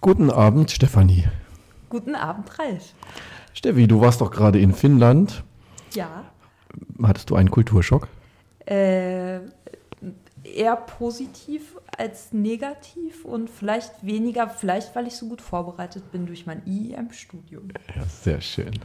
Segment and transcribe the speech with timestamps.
[0.00, 1.24] Guten Abend, Stefanie.
[1.88, 2.94] Guten Abend, Ralf.
[3.52, 5.42] Steffi, du warst doch gerade in Finnland.
[5.92, 6.24] Ja.
[7.02, 8.08] Hattest du einen Kulturschock?
[8.66, 9.40] Äh,
[10.44, 16.46] eher positiv als negativ und vielleicht weniger, vielleicht weil ich so gut vorbereitet bin durch
[16.46, 17.68] mein IEM-Studium.
[17.96, 18.78] Ja, sehr schön.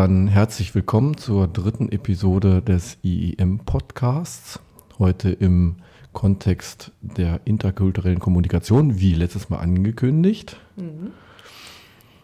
[0.00, 4.58] Dann herzlich willkommen zur dritten Episode des IEM Podcasts.
[4.98, 5.76] Heute im
[6.14, 10.56] Kontext der interkulturellen Kommunikation, wie letztes Mal angekündigt.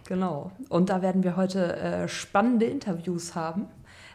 [0.08, 0.52] Genau.
[0.70, 3.66] Und da werden wir heute äh, spannende Interviews haben.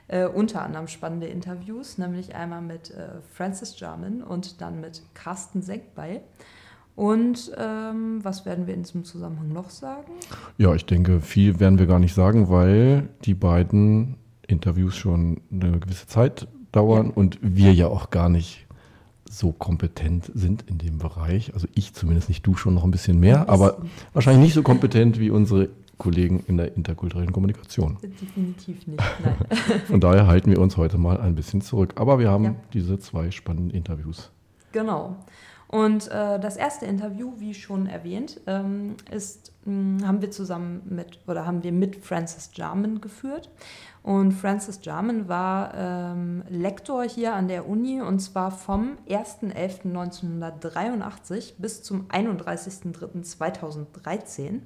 [0.08, 5.62] Äh, unter anderem spannende Interviews, nämlich einmal mit äh, Francis Jarman und dann mit Carsten
[5.62, 6.22] Senkbei.
[6.96, 10.12] Und ähm, was werden wir in diesem Zusammenhang noch sagen?
[10.58, 14.18] Ja, ich denke, viel werden wir gar nicht sagen, weil die beiden
[14.48, 17.14] Interviews schon eine gewisse Zeit dauern Ja.
[17.16, 18.68] und wir ja auch gar nicht
[19.30, 21.54] so kompetent sind in dem Bereich.
[21.54, 23.78] Also ich zumindest nicht, du schon noch ein bisschen mehr, aber
[24.14, 27.98] wahrscheinlich nicht so kompetent wie unsere Kollegen in der interkulturellen Kommunikation.
[28.02, 29.02] Definitiv nicht.
[29.24, 29.36] Nein.
[29.88, 31.94] Von daher halten wir uns heute mal ein bisschen zurück.
[31.96, 32.56] Aber wir haben Ja.
[32.74, 34.32] diese zwei spannenden Interviews.
[34.74, 35.16] Genau.
[35.72, 41.20] Und äh, das erste Interview, wie schon erwähnt, ähm, ist, mh, haben wir zusammen mit
[41.28, 43.50] oder haben wir mit Francis Jarman geführt.
[44.04, 51.84] Und Francis Jarman war ähm, Lektor hier an der Uni und zwar vom 1.11.1983 bis
[51.84, 54.60] zum 31.03.2013.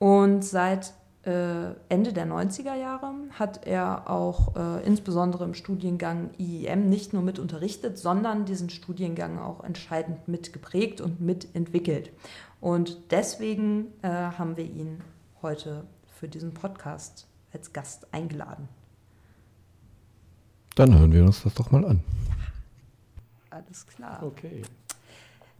[0.00, 0.92] Und seit
[1.22, 7.38] Ende der 90er Jahre hat er auch äh, insbesondere im Studiengang IEM nicht nur mit
[7.38, 12.10] unterrichtet, sondern diesen Studiengang auch entscheidend mitgeprägt und mitentwickelt.
[12.60, 15.02] Und deswegen äh, haben wir ihn
[15.42, 18.68] heute für diesen Podcast als Gast eingeladen.
[20.76, 22.02] Dann hören wir uns das doch mal an.
[23.50, 24.22] Alles klar.
[24.22, 24.62] Okay.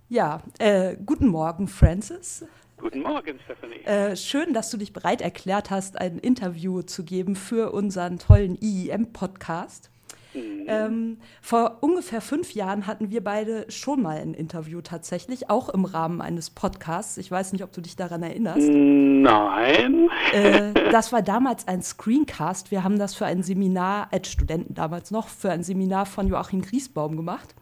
[0.08, 2.44] Ja, äh, guten Morgen, Francis.
[2.80, 3.84] Guten Morgen, Stephanie.
[3.84, 8.56] Äh, schön, dass du dich bereit erklärt hast, ein Interview zu geben für unseren tollen
[8.60, 9.90] IEM-Podcast.
[10.34, 15.84] Ähm, vor ungefähr fünf Jahren hatten wir beide schon mal ein Interview tatsächlich, auch im
[15.84, 17.16] Rahmen eines Podcasts.
[17.16, 18.68] Ich weiß nicht, ob du dich daran erinnerst.
[18.68, 20.08] Nein.
[20.32, 22.70] Äh, das war damals ein Screencast.
[22.70, 26.62] Wir haben das für ein Seminar, als Studenten damals noch, für ein Seminar von Joachim
[26.62, 27.54] Griesbaum gemacht.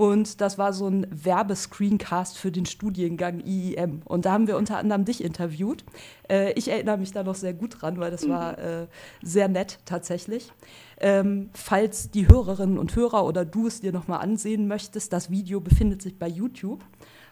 [0.00, 4.00] Und das war so ein Werbescreencast für den Studiengang IEM.
[4.06, 5.84] Und da haben wir unter anderem dich interviewt.
[6.26, 8.86] Äh, ich erinnere mich da noch sehr gut dran, weil das war äh,
[9.22, 10.52] sehr nett tatsächlich.
[11.00, 15.60] Ähm, falls die Hörerinnen und Hörer oder du es dir nochmal ansehen möchtest, das Video
[15.60, 16.82] befindet sich bei YouTube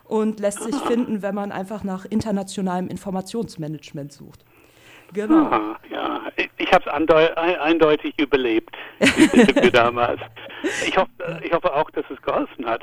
[0.04, 4.44] und lässt sich finden, wenn man einfach nach internationalem Informationsmanagement sucht.
[5.12, 5.46] Genau.
[5.46, 6.22] Ah, ja,
[6.56, 10.20] ich, habe es eindeutig überlebt, Interview damals.
[10.86, 11.10] Ich hoffe,
[11.42, 12.82] ich hoffe auch, dass es geholfen hat.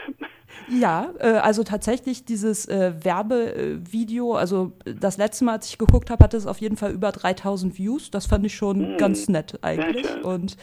[0.67, 6.23] Ja, äh, also tatsächlich dieses äh, Werbevideo, also das letzte Mal, als ich geguckt habe,
[6.23, 8.09] hatte es auf jeden Fall über 3000 Views.
[8.09, 10.07] Das fand ich schon ganz nett eigentlich.
[10.07, 10.23] schön.
[10.23, 10.57] Und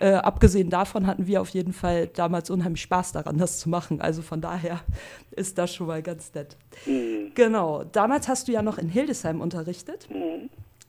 [0.00, 4.00] äh, abgesehen davon hatten wir auf jeden Fall damals unheimlich Spaß daran, das zu machen.
[4.00, 4.80] Also von daher
[5.32, 6.56] ist das schon mal ganz nett.
[7.34, 10.08] Genau, damals hast du ja noch in Hildesheim unterrichtet.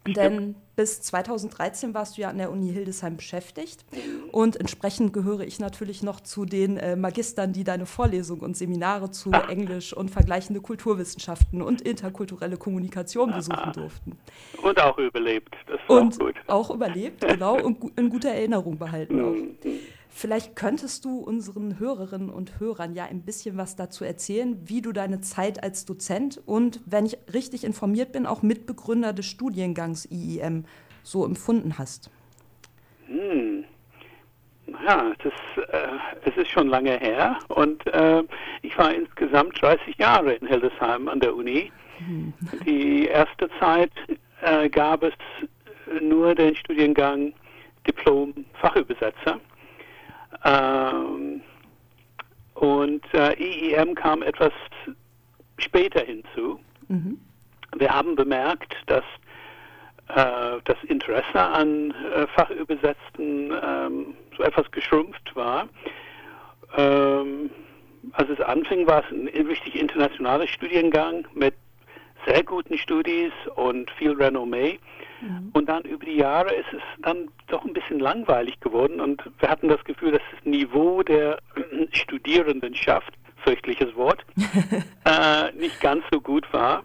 [0.08, 3.86] Denn bis 2013 warst du ja an der Uni Hildesheim beschäftigt.
[4.32, 9.12] Und entsprechend gehöre ich natürlich noch zu den äh, Magistern, die deine Vorlesungen und Seminare
[9.12, 14.18] zu Englisch und vergleichende Kulturwissenschaften und interkulturelle Kommunikation besuchen durften.
[14.64, 15.54] Und auch überlebt.
[15.68, 16.36] Das ist Und auch gut.
[16.48, 19.70] auch überlebt, genau, und in guter Erinnerung behalten auch.
[20.12, 24.92] Vielleicht könntest du unseren Hörerinnen und Hörern ja ein bisschen was dazu erzählen, wie du
[24.92, 30.66] deine Zeit als Dozent und, wenn ich richtig informiert bin, auch Mitbegründer des Studiengangs IEM
[31.04, 32.10] so empfunden hast.
[34.86, 35.34] Ja, das,
[35.72, 35.88] äh,
[36.26, 38.24] es ist schon lange her und äh,
[38.62, 41.72] ich war insgesamt 30 Jahre in Hildesheim an der Uni.
[42.66, 43.92] Die erste Zeit
[44.42, 45.14] äh, gab es
[46.02, 47.34] nur den Studiengang
[47.88, 49.40] Diplom-Fachübersetzer.
[50.44, 51.42] Ähm,
[52.56, 54.52] und äh, IEM kam etwas
[55.58, 56.60] später hinzu.
[57.78, 59.04] Wir haben bemerkt, dass
[60.10, 65.70] äh, das Interesse an äh, Fachübersetzten ähm, so etwas geschrumpft war.
[66.78, 67.50] Ähm,
[68.14, 71.54] als es anfing, war es ein richtig internationaler Studiengang mit
[72.26, 74.80] sehr guten Studis und viel Renommee.
[75.54, 79.50] Und dann über die Jahre ist es dann doch ein bisschen langweilig geworden und wir
[79.50, 81.40] hatten das Gefühl, dass das Niveau der
[81.92, 83.14] Studierendenschaft,
[83.44, 84.26] fürchtliches Wort,
[85.06, 86.84] äh, nicht ganz so gut war.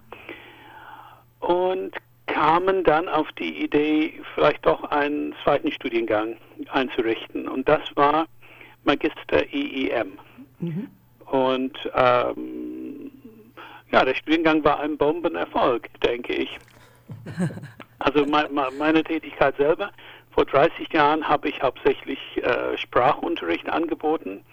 [1.41, 1.93] Und
[2.27, 6.37] kamen dann auf die Idee, vielleicht doch einen zweiten Studiengang
[6.71, 7.47] einzurichten.
[7.47, 8.27] Und das war
[8.85, 10.19] Magister IEM.
[11.27, 13.11] Und ähm,
[13.93, 16.59] ja, der Studiengang war ein Bombenerfolg, denke ich.
[18.15, 19.91] Also me me meine Tätigkeit selber,
[20.31, 24.45] vor 30 Jahren habe ich hauptsächlich äh, Sprachunterricht angeboten,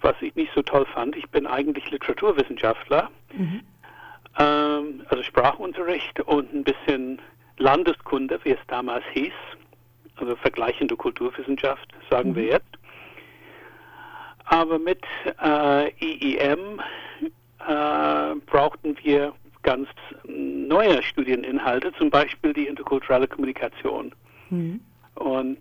[0.00, 1.16] was ich nicht so toll fand.
[1.16, 3.10] Ich bin eigentlich Literaturwissenschaftler,
[4.38, 7.20] ähm, also Sprachunterricht und ein bisschen
[7.56, 9.32] Landeskunde, wie es damals hieß,
[10.16, 12.66] also vergleichende Kulturwissenschaft, sagen wir jetzt.
[14.46, 15.02] Aber mit
[15.42, 16.80] äh, IEM
[17.66, 19.32] äh, brauchten wir
[19.64, 19.88] ganz
[20.24, 24.12] neue Studieninhalte, zum Beispiel die interkulturelle Kommunikation.
[25.16, 25.58] Und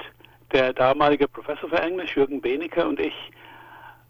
[0.51, 3.15] der damalige Professor für Englisch, Jürgen Benecke, und ich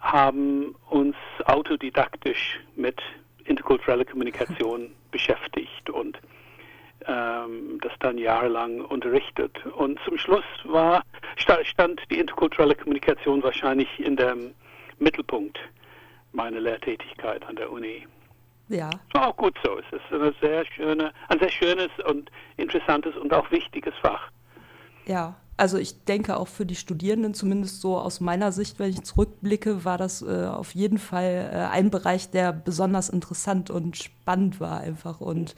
[0.02, 3.02] haben uns autodidaktisch mit
[3.46, 6.20] interkultureller Kommunikation beschäftigt und
[7.08, 9.66] ähm, das dann jahrelang unterrichtet.
[9.78, 11.04] Und zum Schluss war,
[11.38, 14.54] sta- stand die interkulturelle Kommunikation wahrscheinlich in dem
[15.00, 15.58] Mittelpunkt
[16.34, 18.06] meiner Lehrtätigkeit an der Uni.
[18.74, 19.78] Ja, auch gut so.
[19.80, 24.30] Es ist eine sehr schöne, ein sehr schönes und interessantes und auch wichtiges Fach.
[25.06, 25.36] ja.
[25.56, 29.86] Also ich denke auch für die Studierenden, zumindest so aus meiner Sicht, wenn ich zurückblicke,
[29.86, 34.82] war das äh, auf jeden Fall äh, ein Bereich, der besonders interessant und spannend war
[34.82, 35.54] einfach und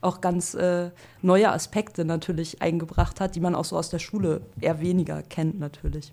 [0.00, 4.40] auch ganz äh, neue Aspekte natürlich eingebracht hat, die man auch so aus der Schule
[4.60, 6.12] eher weniger kennt natürlich.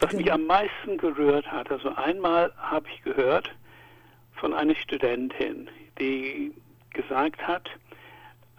[0.00, 3.54] Was mich am meisten gerührt hat, also einmal habe ich gehört
[4.44, 6.52] von einer Studentin, die
[6.90, 7.66] gesagt hat,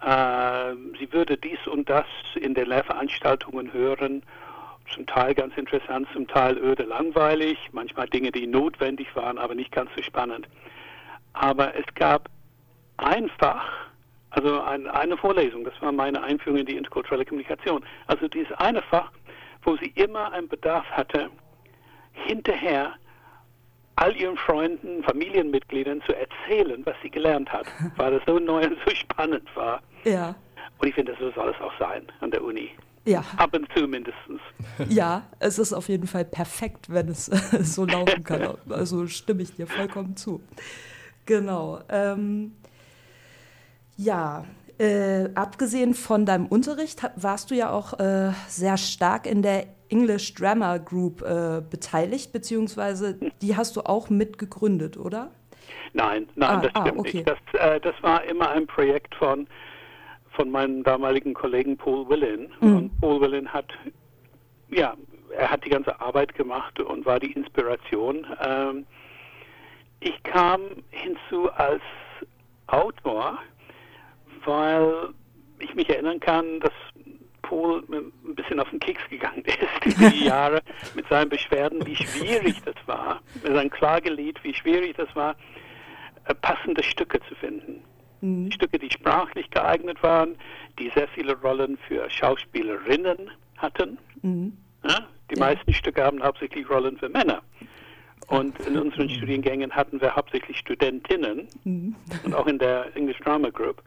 [0.02, 4.24] äh, sie würde dies und das in den Lehrveranstaltungen hören,
[4.92, 9.70] zum Teil ganz interessant, zum Teil öde langweilig, manchmal Dinge, die notwendig waren, aber nicht
[9.70, 10.48] ganz so spannend.
[11.34, 12.30] Aber es gab
[12.96, 13.64] einfach,
[14.30, 18.82] also ein, eine Vorlesung, das war meine Einführung in die interkulturelle Kommunikation, also dieses eine
[18.82, 19.12] Fach,
[19.62, 21.30] wo sie immer einen Bedarf hatte,
[22.12, 22.94] hinterher
[23.96, 27.66] all ihren Freunden, Familienmitgliedern zu erzählen, was sie gelernt hat,
[27.96, 29.82] weil das so neu und so spannend war.
[30.04, 30.34] Ja,
[30.78, 32.70] Und ich finde, so soll es auch sein an der Uni.
[33.04, 34.40] ja, Ab und zu mindestens.
[34.88, 37.26] ja, es ist auf jeden Fall perfekt, wenn es
[37.74, 38.56] so laufen kann.
[38.68, 40.42] Also stimme ich dir vollkommen zu.
[41.24, 41.80] Genau.
[41.88, 42.52] Ähm,
[43.96, 44.44] ja,
[44.78, 50.34] äh, abgesehen von deinem Unterricht warst du ja auch äh, sehr stark in der English
[50.34, 55.30] Drama Group äh, beteiligt, beziehungsweise die hast du auch mitgegründet, oder?
[55.92, 57.16] Nein, nein, Ah, das ah, stimmt okay.
[57.18, 57.28] nicht.
[57.28, 59.46] Das, äh, das war immer ein Projekt von,
[60.30, 62.48] von meinem damaligen Kollegen Paul Willin.
[62.60, 62.76] Mhm.
[62.76, 63.66] Und Paul Willin hat,
[64.68, 64.94] ja,
[65.36, 68.26] er hat die ganze Arbeit gemacht und war die Inspiration.
[68.44, 68.86] Ähm,
[70.00, 70.60] ich kam
[70.90, 71.82] hinzu als
[72.66, 73.38] Autor,
[74.44, 75.08] weil
[75.58, 76.72] ich mich erinnern kann, dass
[77.42, 77.82] Paul
[78.36, 79.42] ein bisschen auf den Keks gegangen
[79.84, 80.60] ist die Jahre
[80.94, 85.34] mit seinen Beschwerden, wie schwierig das war, mit seinem Klagelied, wie schwierig das war,
[86.26, 87.82] äh, passende Stücke zu finden.
[88.50, 90.36] Stücke, die sprachlich geeignet waren,
[90.78, 93.98] die sehr viele Rollen für Schauspielerinnen hatten.
[94.88, 97.42] Ja, die meisten Stücke haben hauptsächlich Rollen für Männer.
[98.28, 101.46] Und in unseren Studiengängen hatten wir hauptsächlich Studentinnen
[102.24, 103.82] und auch in der English Drama Group.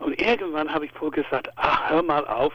[0.00, 2.52] Und irgendwann habe ich Paul gesagt, ach, hör mal auf,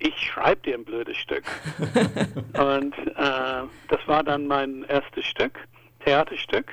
[0.00, 1.44] ich schreibe dir ein blödes Stück.
[2.58, 5.58] und äh, das war dann mein erstes Stück,
[6.04, 6.72] Theaterstück,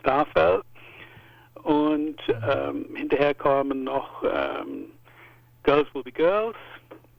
[0.00, 0.62] Starfell.
[1.62, 2.16] Und
[2.48, 4.86] ähm, hinterher kamen noch ähm,
[5.64, 6.56] Girls Will Be Girls,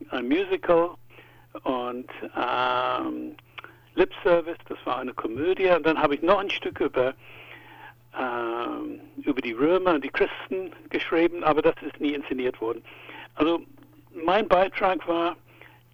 [0.10, 0.92] ein Musical
[1.64, 3.36] und ähm,
[3.96, 5.70] Lip Service, das war eine Komödie.
[5.70, 7.14] Und dann habe ich noch ein Stück über,
[8.18, 12.82] ähm, über die Römer und die Christen geschrieben, aber das ist nie inszeniert worden.
[13.36, 13.62] Also
[14.14, 15.36] mein Beitrag war,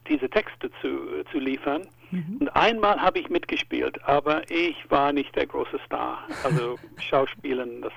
[0.08, 1.88] diese Texte zu, zu liefern.
[2.40, 6.20] Und einmal habe ich mitgespielt, aber ich war nicht der große Star.
[6.44, 6.78] Also
[7.10, 7.92] Schauspielen, das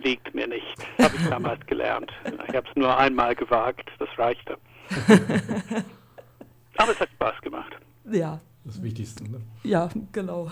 [0.00, 0.76] liegt mir nicht.
[1.00, 2.12] Habe ich damals gelernt.
[2.48, 4.58] Ich habe es nur einmal gewagt, das reichte.
[6.76, 7.72] Aber es hat Spaß gemacht.
[8.10, 9.24] Ja, Das Wichtigste.
[9.30, 9.40] Ne?
[9.62, 10.50] Ja, genau.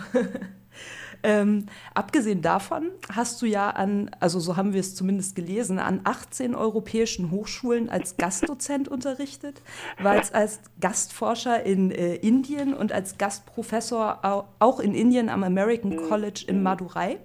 [1.23, 6.01] Ähm, abgesehen davon hast du ja an, also so haben wir es zumindest gelesen, an
[6.05, 9.63] 18 europäischen Hochschulen als Gastdozent unterrichtet,
[10.01, 15.97] warst als Gastforscher in äh, Indien und als Gastprofessor au auch in Indien am American
[15.97, 17.19] College in Madurai.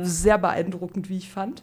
[0.00, 1.62] Sehr beeindruckend, wie ich fand.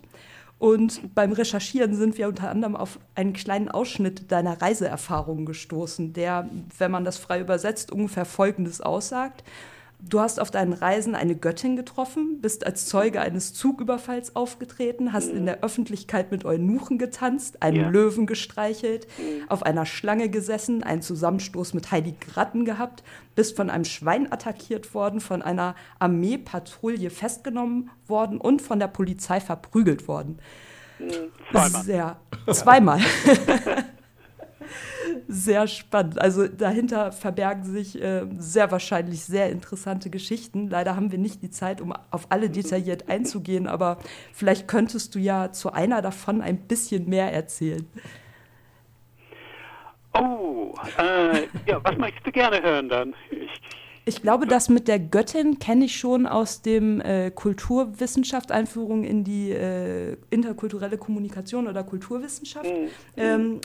[0.59, 6.49] Und beim Recherchieren sind wir unter anderem auf einen kleinen Ausschnitt deiner Reiseerfahrungen gestoßen, der,
[6.77, 9.43] wenn man das frei übersetzt, ungefähr Folgendes aussagt.
[10.09, 15.29] Du hast auf deinen Reisen eine Göttin getroffen, bist als Zeuge eines Zugüberfalls aufgetreten, hast
[15.29, 17.89] in der Öffentlichkeit mit Eunuchen getanzt, einen Ja.
[17.89, 19.07] Löwen gestreichelt,
[19.47, 23.03] auf einer Schlange gesessen, einen Zusammenstoß mit heiligen Ratten gehabt,
[23.35, 29.39] bist von einem Schwein attackiert worden, von einer Armeepatrouille festgenommen worden und von der Polizei
[29.39, 30.37] verprügelt worden.
[31.51, 31.83] Zweimal.
[31.83, 32.17] Sehr.
[32.51, 32.99] Zweimal.
[35.33, 36.21] sehr spannend.
[36.21, 40.69] Also dahinter verbergen sich äh, sehr wahrscheinlich sehr interessante Geschichten.
[40.69, 43.97] Leider haben wir nicht die Zeit, um auf alle detailliert einzugehen, aber
[44.31, 47.85] vielleicht könntest du ja zu einer davon ein bisschen mehr erzählen.
[50.13, 53.15] Oh, äh, ja, was möchtest du gerne hören dann?
[53.31, 53.61] Ich,
[54.05, 59.23] Ich glaube, das mit der Göttin kenne ich schon aus dem äh, Kulturwissenschaft, Einführung in
[59.23, 62.69] die äh, interkulturelle Kommunikation oder Kulturwissenschaft.
[63.15, 63.61] Ähm,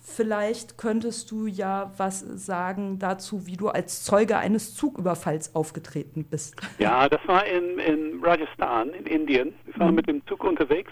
[0.00, 6.56] vielleicht könntest du ja was sagen dazu, wie du als Zeuge eines Zugüberfalls aufgetreten bist.
[6.78, 9.54] ja, das war in, in Rajasthan, in Indien.
[9.66, 10.90] Wir waren mit dem Zug unterwegs.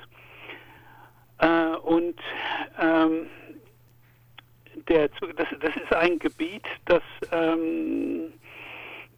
[1.39, 2.19] Äh, und
[2.81, 3.27] ähm,
[4.89, 8.33] der Zug, das, das ist ein Gebiet, das, ähm,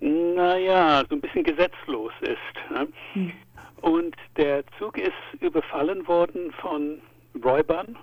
[0.00, 2.70] naja, so ein bisschen gesetzlos ist.
[2.70, 3.32] Ne?
[3.80, 7.00] Und der Zug ist überfallen worden von
[7.42, 7.96] Räubern,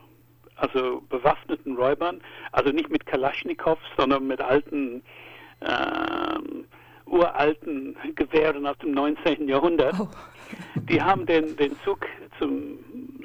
[0.57, 2.21] also bewaffneten Räubern,
[2.51, 5.01] also nicht mit Kalaschnikows, sondern mit alten,
[5.61, 6.65] ähm,
[7.05, 9.47] uralten Gewehren aus dem 19.
[9.47, 9.95] Jahrhundert.
[9.99, 10.07] Oh.
[10.89, 12.05] Die haben den, den Zug
[12.39, 12.79] zum,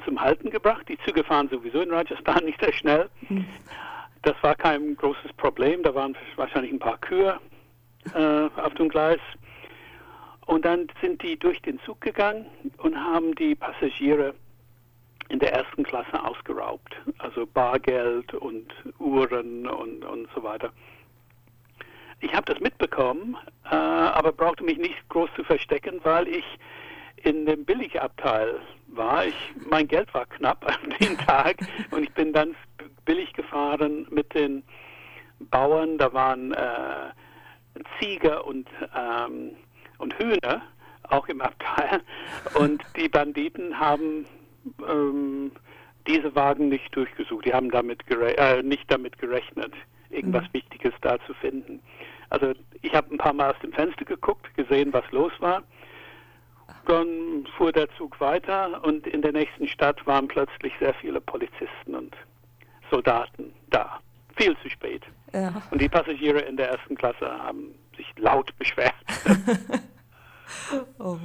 [0.04, 0.88] zum Halten gebracht.
[0.88, 3.08] Die Züge fahren sowieso in Rajasthan nicht sehr schnell.
[4.22, 5.82] Das war kein großes Problem.
[5.82, 7.38] Da waren wahrscheinlich ein paar Kühe
[8.14, 9.20] äh, auf dem Gleis.
[10.46, 12.46] Und dann sind die durch den Zug gegangen
[12.78, 14.34] und haben die Passagiere
[15.32, 16.94] in der ersten Klasse ausgeraubt.
[17.18, 20.70] Also Bargeld und Uhren und, und so weiter.
[22.20, 26.44] Ich habe das mitbekommen, äh, aber brauchte mich nicht groß zu verstecken, weil ich
[27.24, 29.24] in dem Billigabteil war.
[29.24, 29.34] Ich,
[29.70, 31.56] mein Geld war knapp an dem Tag
[31.90, 32.54] und ich bin dann
[33.06, 34.62] billig gefahren mit den
[35.50, 35.96] Bauern.
[35.96, 37.10] Da waren äh,
[37.98, 39.52] Ziege und, ähm,
[39.96, 40.60] und Hühner
[41.08, 42.02] auch im Abteil.
[42.54, 44.26] Und die Banditen haben
[44.88, 45.52] ähm,
[46.06, 47.46] diese Wagen nicht durchgesucht.
[47.46, 49.72] Die haben damit gere äh, nicht damit gerechnet,
[50.10, 51.80] irgendwas Wichtiges da zu finden.
[52.30, 55.62] Also ich habe ein paar Mal aus dem Fenster geguckt, gesehen, was los war.
[56.86, 61.94] Dann fuhr der Zug weiter und in der nächsten Stadt waren plötzlich sehr viele Polizisten
[61.94, 62.16] und
[62.90, 64.00] Soldaten da.
[64.36, 65.02] Viel zu spät.
[65.32, 65.62] Ja.
[65.70, 68.94] Und die Passagiere in der ersten Klasse haben sich laut beschwert.
[70.98, 71.18] Oh.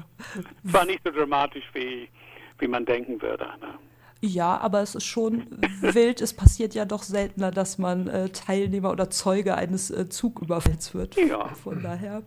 [0.64, 2.10] War nicht so dramatisch, wie,
[2.60, 3.46] wie man denken würde.
[3.62, 3.80] Ne?
[4.22, 5.46] Ja, aber es ist schon
[5.82, 6.22] wild.
[6.22, 11.16] Es passiert ja doch seltener, dass man äh, Teilnehmer oder Zeuge eines äh, Zugüberfalls wird.
[11.16, 11.50] Ja.
[11.50, 12.24] Von daher.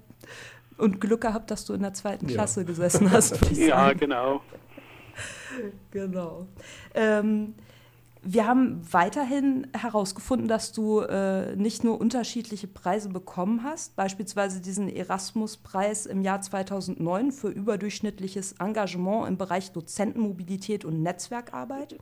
[0.77, 2.35] Und Glück gehabt, dass du in der zweiten Ja.
[2.37, 3.39] Klasse gesessen hast.
[3.57, 3.99] Ja, sagen.
[4.01, 4.41] genau.
[5.91, 6.47] Genau.
[6.95, 7.55] Ähm,
[8.23, 14.89] wir haben weiterhin herausgefunden, dass du äh, nicht nur unterschiedliche Preise bekommen hast, beispielsweise diesen
[14.89, 21.97] Erasmus-Preis im Jahr 2009 für überdurchschnittliches Engagement im Bereich Dozentenmobilität und Netzwerkarbeit,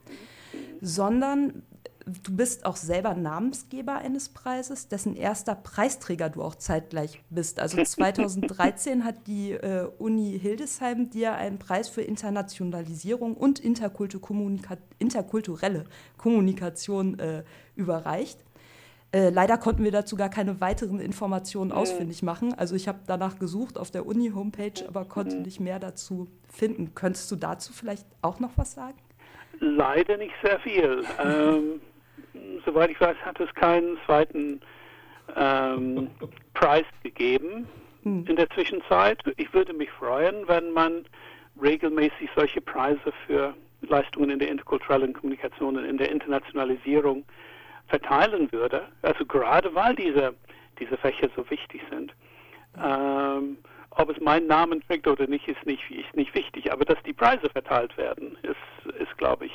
[0.81, 1.63] sondern
[2.09, 7.61] du bist auch selber Namensgeber eines Preises, dessen erster Preisträger du auch zeitgleich bist.
[7.61, 14.77] Also 2013 hat die äh, Uni Hildesheim dir einen Preis für Internationalisierung und interkultu Kommunika
[14.99, 15.85] interkulturelle
[16.17, 17.45] Kommunikation äh,
[17.77, 18.39] überreicht.
[19.11, 22.53] Äh, leider konnten wir dazu gar keine weiteren Informationen ausfindig machen.
[22.55, 26.95] Also ich habe danach gesucht auf der Uni-Homepage, aber konnte nicht mehr dazu finden.
[26.95, 28.99] Könntest du dazu vielleicht auch noch was sagen?
[29.61, 31.05] Leider nicht sehr viel.
[31.25, 31.81] Ähm,
[32.65, 34.61] soweit ich weiß, hat es keinen zweiten
[35.37, 36.11] ähm,
[36.55, 37.67] Preis gegeben
[38.05, 39.23] in der Zwischenzeit.
[39.37, 41.05] Ich würde mich freuen, wenn man
[41.61, 47.25] regelmäßig solche Preise für Leistungen in der interkulturellen Kommunikation und in der Internationalisierung
[47.89, 48.89] verteilen würde.
[49.03, 50.35] Also gerade weil diese,
[50.79, 52.15] diese Fächer so wichtig sind.
[52.83, 53.59] Ähm,
[53.91, 56.73] ob es meinen Namen trägt oder nicht, ist nicht, ist nicht wichtig.
[56.73, 59.53] Aber dass die Preise verteilt werden, ist, ist glaube ich,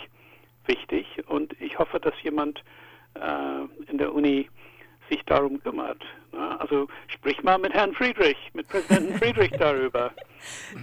[0.67, 1.05] wichtig.
[1.27, 2.63] Und ich hoffe, dass jemand
[3.15, 4.50] äh, in der Uni
[5.10, 6.01] sich darum kümmert.
[6.32, 10.12] Ja, also sprich mal mit Herrn Friedrich, mit Präsidenten Friedrich darüber.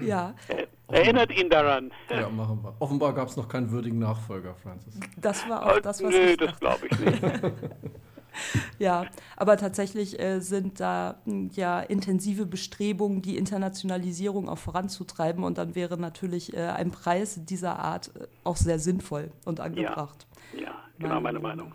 [0.02, 1.90] Ja, Er, erinnert ihn daran.
[2.10, 2.75] Ja, machen wir.
[2.78, 5.00] Offenbar gab es noch keinen würdigen Nachfolger, Francis.
[5.16, 7.22] das war auch Oh, das, was nö, ich das glaube ich nicht.
[8.78, 9.06] ja,
[9.37, 15.75] aber tatsächlich äh, sind da mh, ja intensive Bestrebungen, die Internationalisierung auch voranzutreiben und dann
[15.75, 20.26] wäre natürlich äh, ein Preis dieser Art äh, auch sehr sinnvoll und angebracht.
[20.58, 21.75] Ja, genau meine Meinung.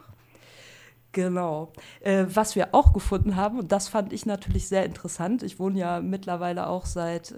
[1.12, 1.72] Genau.
[2.02, 5.80] Äh, was wir auch gefunden haben, und das fand ich natürlich sehr interessant, ich wohne
[5.80, 7.34] ja mittlerweile auch seit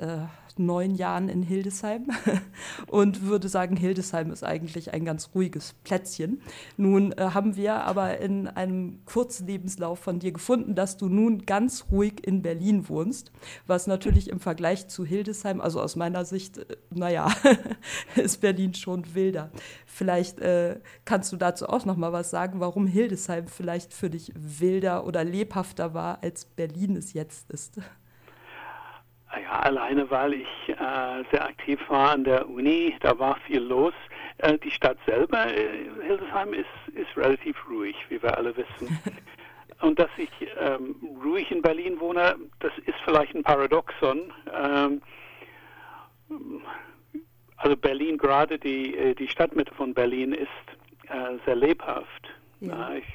[0.59, 2.07] neun Jahren in Hildesheim
[2.87, 6.41] und würde sagen, Hildesheim ist eigentlich ein ganz ruhiges Plätzchen.
[6.77, 11.85] Nun äh, haben wir aber in einem Kurzlebenslauf von dir gefunden, dass du nun ganz
[11.91, 13.31] ruhig in Berlin wohnst,
[13.65, 17.31] was natürlich im Vergleich zu Hildesheim, also aus meiner Sicht, äh, naja,
[18.15, 19.51] ist Berlin schon wilder.
[19.85, 24.31] Vielleicht äh, kannst du dazu auch noch mal was sagen, warum Hildesheim vielleicht für dich
[24.35, 27.79] wilder oder lebhafter war, als Berlin es jetzt ist.
[29.35, 33.93] Ja, alleine weil ich äh, sehr aktiv war an der Uni, da war viel los.
[34.37, 38.97] Äh, die Stadt selber, äh, Hildesheim, ist, ist relativ ruhig, wie wir alle wissen.
[39.81, 40.29] Und dass ich
[40.59, 44.33] ähm, ruhig in Berlin wohne, das ist vielleicht ein Paradoxon.
[44.51, 45.01] Ähm,
[47.57, 50.47] also Berlin, gerade die, äh, die Stadtmitte von Berlin ist
[51.09, 52.27] äh, sehr lebhaft.
[52.59, 52.93] Ja.
[52.93, 53.05] Ich,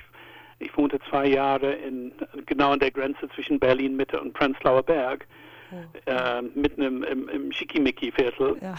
[0.60, 2.12] ich wohnte zwei Jahre in,
[2.46, 5.26] genau an der Grenze zwischen Berlin Mitte und Prenzlauer Berg
[6.06, 8.56] äh, mitten im, im, im Schickimicki-Viertel.
[8.62, 8.74] Ja.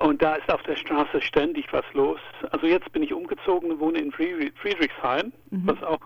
[0.00, 2.20] Und da ist auf der Straße ständig was los.
[2.50, 5.98] Also jetzt bin ich umgezogen und wohne in Friedrich- Friedrichshain, was auch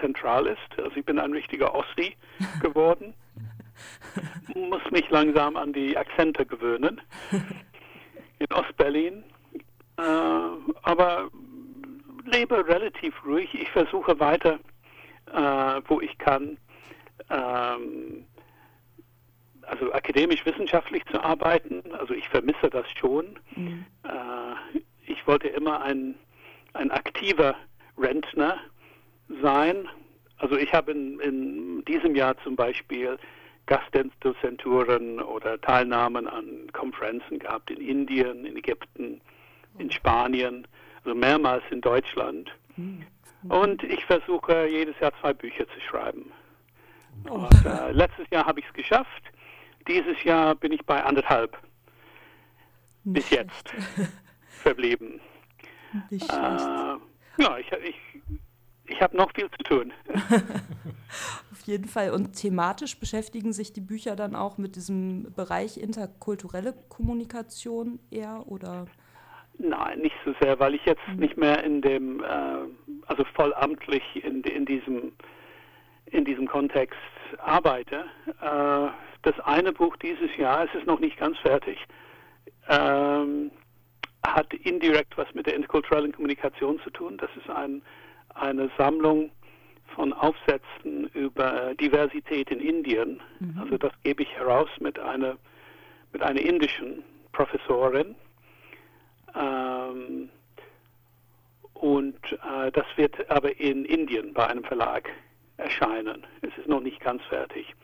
[0.00, 0.78] zentral ist.
[0.82, 2.16] Also ich bin ein richtiger Ossi
[2.62, 3.12] geworden.
[4.54, 7.00] Muss mich langsam an die Akzente gewöhnen.
[8.38, 9.24] In Ostberlin.
[9.98, 10.02] Äh,
[10.82, 11.28] aber
[12.24, 13.52] lebe relativ ruhig.
[13.54, 14.58] Ich versuche weiter,
[15.34, 16.56] äh, wo ich kann,
[17.30, 18.24] ähm,
[19.80, 21.82] also akademisch-wissenschaftlich zu arbeiten.
[21.92, 23.38] Also ich vermisse das schon.
[24.04, 26.14] Äh, ich wollte immer ein,
[26.74, 27.54] ein aktiver
[27.96, 28.58] Rentner
[29.42, 29.88] sein.
[30.38, 33.18] Also ich habe in, in diesem Jahr zum Beispiel
[33.66, 39.20] Gastdozenturen oder Teilnahmen an Konferenzen gehabt in Indien, in Ägypten,
[39.78, 40.66] in Spanien,
[41.04, 42.50] also mehrmals in Deutschland.
[43.48, 46.32] Und ich versuche jedes Jahr zwei Bücher zu schreiben.
[47.28, 49.22] Und, äh, letztes Jahr habe ich es geschafft.
[49.88, 51.56] Dieses Jahr bin ich bei anderthalb
[53.04, 53.72] bis jetzt
[54.62, 55.20] verblieben.
[56.10, 57.00] Nicht Äh, schlecht.
[57.38, 57.96] ja, ich, ich,
[58.86, 59.92] ich habe noch viel zu tun.
[61.52, 62.10] Auf jeden Fall.
[62.10, 68.84] Und thematisch beschäftigen sich die Bücher dann auch mit diesem Bereich interkulturelle Kommunikation eher oder?
[69.58, 72.26] Nein, nicht so sehr, weil ich jetzt nicht mehr in dem, äh,
[73.06, 75.12] also vollamtlich in, in diesem
[76.10, 76.96] in diesem Kontext
[77.38, 78.04] arbeite.
[78.40, 78.88] Äh,
[79.22, 81.78] das eine Buch dieses Jahr, es ist noch nicht ganz fertig,
[82.68, 83.50] ähm,
[84.26, 87.16] hat indirekt was mit der interkulturellen Kommunikation zu tun.
[87.18, 87.82] Das ist ein,
[88.34, 89.30] eine Sammlung
[89.94, 93.20] von Aufsätzen über Diversität in Indien.
[93.60, 95.36] Also das gebe ich heraus mit einer,
[96.12, 97.02] mit einer indischen
[97.32, 98.14] Professorin.
[99.34, 100.28] Ähm,
[101.74, 105.08] und äh, das wird aber in Indien bei einem Verlag
[105.56, 106.26] erscheinen.
[106.42, 107.74] Es ist noch nicht ganz fertig.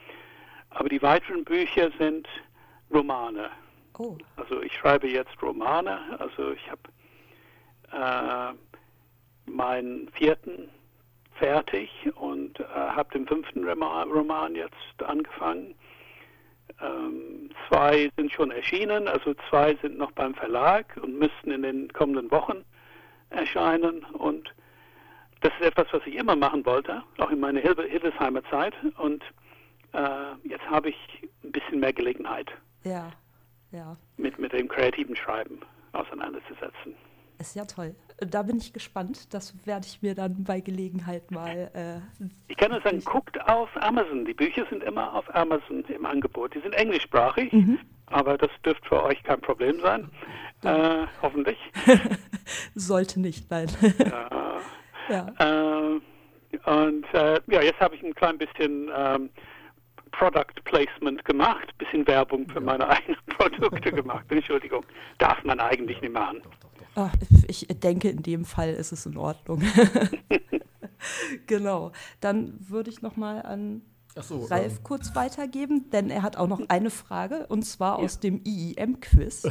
[0.75, 2.29] Aber die weiteren Bücher sind
[2.93, 3.51] Romane.
[3.99, 5.99] Oh, Also ich schreibe jetzt Romane.
[6.19, 6.83] Also ich habe
[7.93, 10.69] äh, meinen vierten
[11.35, 15.75] fertig und äh, habe den fünften Roma Roman jetzt angefangen.
[16.81, 21.93] Ähm, zwei sind schon erschienen, also zwei sind noch beim Verlag und müssten in den
[21.93, 22.65] kommenden Wochen
[23.31, 24.05] erscheinen.
[24.05, 24.53] Und
[25.41, 28.75] das ist etwas, was ich immer machen wollte, auch in meiner Hilde Hildesheimer Zeit.
[28.99, 29.23] Und
[29.95, 30.97] äh, jetzt habe ich
[31.43, 32.51] ein bisschen mehr Gelegenheit,
[32.85, 33.11] ja,
[33.73, 33.97] ja.
[34.17, 35.61] mit, mit dem kreativen Schreiben
[35.93, 36.95] auseinanderzusetzen.
[37.39, 37.95] Ist ja toll.
[38.19, 39.35] Da bin ich gespannt.
[39.35, 41.71] Das werde ich mir dann bei Gelegenheit mal.
[41.75, 44.25] Äh, Ich kann nur sagen, guckt auf Amazon.
[44.25, 46.55] Die Bücher sind immer auf Amazon im Angebot.
[46.55, 47.53] Die sind englischsprachig,
[48.07, 50.09] aber das dürfte für euch kein Problem sein.
[50.63, 51.59] Äh, hoffentlich.
[52.77, 53.69] sollte nicht, nein.
[55.09, 55.27] ja.
[55.39, 56.01] Äh,
[56.71, 59.31] und äh, ja, jetzt habe ich ein klein bisschen ähm,
[60.19, 64.25] Product Placement gemacht, bisschen Werbung für meine eigenen Produkte gemacht.
[64.29, 64.85] Entschuldigung,
[65.19, 66.43] darf man eigentlich nicht machen.
[66.97, 67.11] Ah,
[67.49, 69.63] ich denke, in dem Fall ist es in Ordnung.
[71.47, 71.93] genau.
[72.21, 73.83] Dann würde ich noch mal an
[74.17, 77.99] Ach so, Ralf ähm, kurz weitergeben, denn er hat auch noch eine Frage und zwar
[77.99, 79.49] aus dem IIM-Quiz.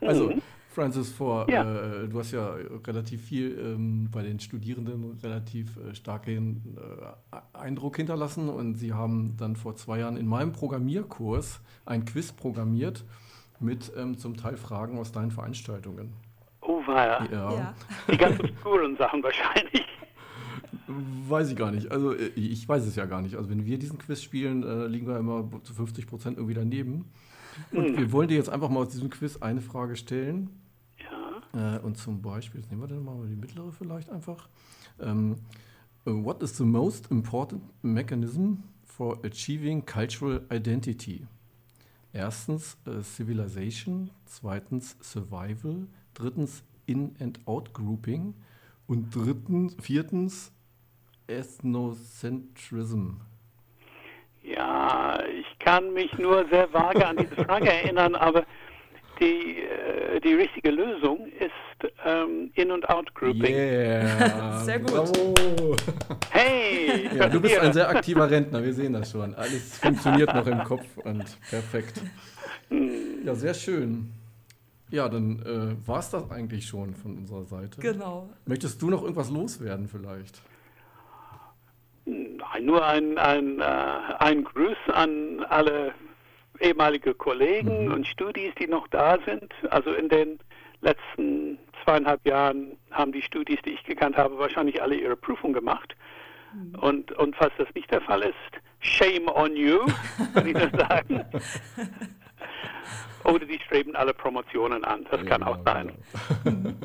[0.00, 0.34] Also,
[0.76, 1.62] Francis, vor, Ja.
[2.02, 2.54] äh, du hast ja
[2.86, 6.76] relativ viel ähm, bei den Studierenden relativ äh, starken
[7.32, 12.30] äh, Eindruck hinterlassen und sie haben dann vor zwei Jahren in meinem Programmierkurs ein Quiz
[12.32, 13.04] programmiert
[13.58, 16.12] mit ähm, zum Teil Fragen aus deinen Veranstaltungen.
[16.60, 17.52] Oh, war Ja.
[17.54, 17.74] ja.
[18.12, 19.86] Die ganz obskuren Sachen wahrscheinlich.
[20.88, 21.90] Weiß ich gar nicht.
[21.90, 23.36] Also äh, ich weiß es ja gar nicht.
[23.36, 27.06] Also wenn wir diesen Quiz spielen, äh, liegen wir immer zu 50 Prozent irgendwie daneben.
[27.72, 27.96] Und Hm.
[27.96, 30.50] wir wollen dir jetzt einfach mal aus diesem Quiz eine Frage stellen.
[31.56, 34.48] Äh, und zum Beispiel, jetzt nehmen wir dann mal die mittlere vielleicht einfach.
[35.00, 35.36] Ähm,
[36.04, 41.26] äh, what is the most important mechanism for achieving cultural identity?
[42.12, 48.34] Erstens äh, Civilization, zweitens Survival, drittens In- and Out-Grouping
[48.86, 50.52] und drittens, viertens
[51.26, 53.14] Ethnocentrism.
[54.42, 58.46] Ja, ich kann mich nur sehr vage an diese Frage erinnern, aber
[59.20, 63.54] die, äh, die richtige Lösung ist ähm, In- und Out-Grouping.
[63.54, 64.58] Yeah!
[64.64, 64.90] Sehr gut.
[64.92, 65.76] Bravo.
[66.30, 67.08] Hey!
[67.14, 69.34] Ja, du bist ein sehr aktiver Rentner, wir sehen das schon.
[69.34, 72.02] Alles funktioniert noch im Kopf und perfekt.
[73.24, 74.12] Ja, sehr schön.
[74.90, 77.80] Ja, dann äh, war es das eigentlich schon von unserer Seite.
[77.80, 78.30] Genau.
[78.44, 80.40] Möchtest du noch irgendwas loswerden vielleicht?
[82.04, 85.92] Nein, nur ein, ein, äh, ein Gruß an alle
[86.60, 87.92] ehemalige Kollegen Mhm.
[87.92, 89.52] und Studis, die noch da sind.
[89.70, 90.38] Also in den
[90.80, 95.94] letzten zweieinhalb Jahren haben die Studis, die ich gekannt habe, wahrscheinlich alle ihre Prüfung gemacht.
[96.80, 98.34] Und, und falls das nicht der Fall ist,
[98.80, 99.78] shame on you,
[100.34, 101.24] kann ich nur sagen.
[103.24, 105.06] Oder die streben alle Promotionen an.
[105.10, 105.92] Das kann Ja, auch genau, sein.
[106.44, 106.70] genau.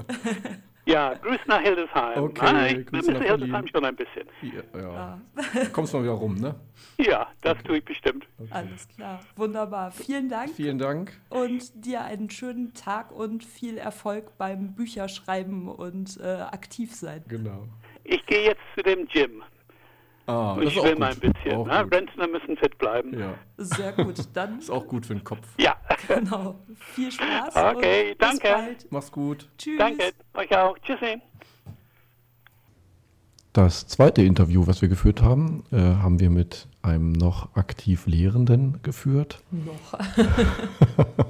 [0.86, 2.24] Ja, Grüß nach Hildesheim.
[2.24, 3.68] Okay, ah, ich Grüße vermisse nach Hildesheim Berlin.
[3.70, 4.28] schon ein bisschen.
[4.74, 5.22] Ja, ja.
[5.64, 6.56] Du kommst mal wieder rum, ne?
[6.98, 8.26] Ja, das tue ich bestimmt.
[8.50, 9.20] Alles klar.
[9.36, 9.92] Wunderbar.
[9.92, 11.20] Vielen Dank Vielen Dank.
[11.30, 17.24] und dir einen schönen Tag und viel Erfolg beim Bücherschreiben und äh, aktiv sein.
[17.28, 17.68] Genau.
[18.04, 19.44] Ich gehe jetzt zu dem Gym.
[20.32, 21.64] Ah, ist auch schwimme ein bisschen.
[21.64, 21.92] Ne?
[21.92, 23.20] Rentner müssen fit bleiben.
[23.20, 24.16] Ja, Sehr gut.
[24.34, 25.46] Dann ist auch gut für den Kopf.
[25.60, 25.76] Ja,
[26.08, 26.56] genau.
[26.94, 27.54] Viel Spaß.
[27.76, 28.48] Okay, und bis danke.
[28.48, 28.88] Bald.
[28.92, 29.50] Mach's gut.
[29.58, 29.78] Tschüss.
[29.78, 30.14] danke.
[30.34, 30.78] Euch auch.
[30.80, 31.22] Tschüssi.
[33.52, 38.80] Das zweite Interview, was wir geführt haben, äh, haben wir mit einem noch aktiv Lehrenden
[38.84, 40.00] geführt, Noch.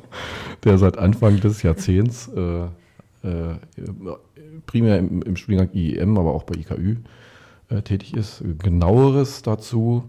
[0.63, 2.65] der seit Anfang des Jahrzehnts äh,
[3.23, 3.55] äh,
[4.67, 6.97] primär im, im Studiengang IEM, aber auch bei IKÜ
[7.71, 8.43] äh, tätig ist.
[8.59, 10.03] Genaueres dazu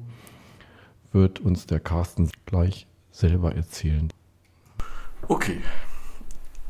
[1.13, 4.13] wird uns der Carsten gleich selber erzählen.
[5.29, 5.61] Okay.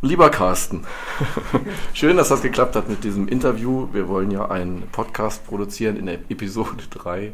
[0.04, 0.84] Lieber Carsten,
[1.94, 3.86] schön, dass das geklappt hat mit diesem Interview.
[3.92, 7.32] Wir wollen ja einen Podcast produzieren in der Episode 3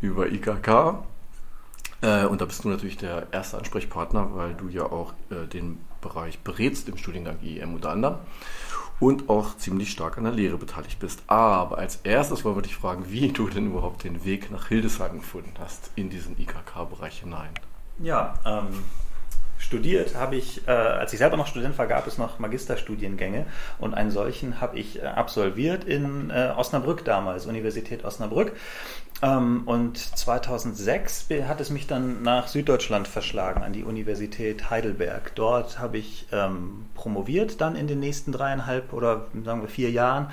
[0.00, 1.04] über IKK.
[2.00, 5.80] Äh, und da bist du natürlich der erste Ansprechpartner, weil du ja auch äh, den
[6.00, 8.16] Bereich berätst im Studiengang IEM unter anderem
[9.00, 11.22] und auch ziemlich stark an der Lehre beteiligt bist.
[11.26, 15.18] Aber als erstes wollen wir dich fragen, wie du denn überhaupt den Weg nach Hildesheim
[15.20, 17.50] gefunden hast in diesen IKK-Bereich hinein.
[18.00, 18.84] Ja, ähm,
[19.58, 23.46] studiert habe ich, äh, als ich selber noch Student war, gab es noch Magisterstudiengänge
[23.78, 28.52] und einen solchen habe ich äh, absolviert in äh, Osnabrück damals, Universität Osnabrück.
[29.20, 35.34] Ähm, und 2006 be- hat es mich dann nach Süddeutschland verschlagen, an die Universität Heidelberg.
[35.34, 40.30] Dort habe ich ähm, promoviert dann in den nächsten dreieinhalb oder sagen wir vier Jahren.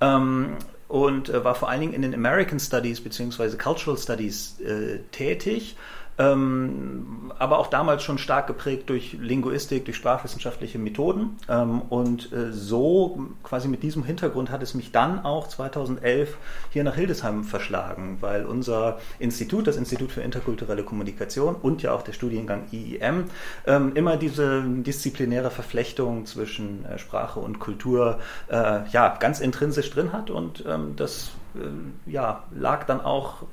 [0.00, 0.56] Ähm,
[0.86, 3.56] und äh, war vor allen Dingen in den American Studies bzw.
[3.56, 5.76] Cultural Studies äh, tätig.
[6.20, 11.38] Ähm, aber auch damals schon stark geprägt durch Linguistik, durch sprachwissenschaftliche Methoden.
[11.48, 16.36] Ähm, und äh, so, quasi mit diesem Hintergrund, hat es mich dann auch 2011
[16.70, 22.02] hier nach Hildesheim verschlagen, weil unser Institut, das Institut für interkulturelle Kommunikation und ja auch
[22.02, 23.24] der Studiengang IIM,
[23.66, 30.12] ähm, immer diese disziplinäre Verflechtung zwischen äh, Sprache und Kultur äh, ja, ganz intrinsisch drin
[30.12, 30.28] hat.
[30.28, 33.44] Und ähm, das äh, ja, lag dann auch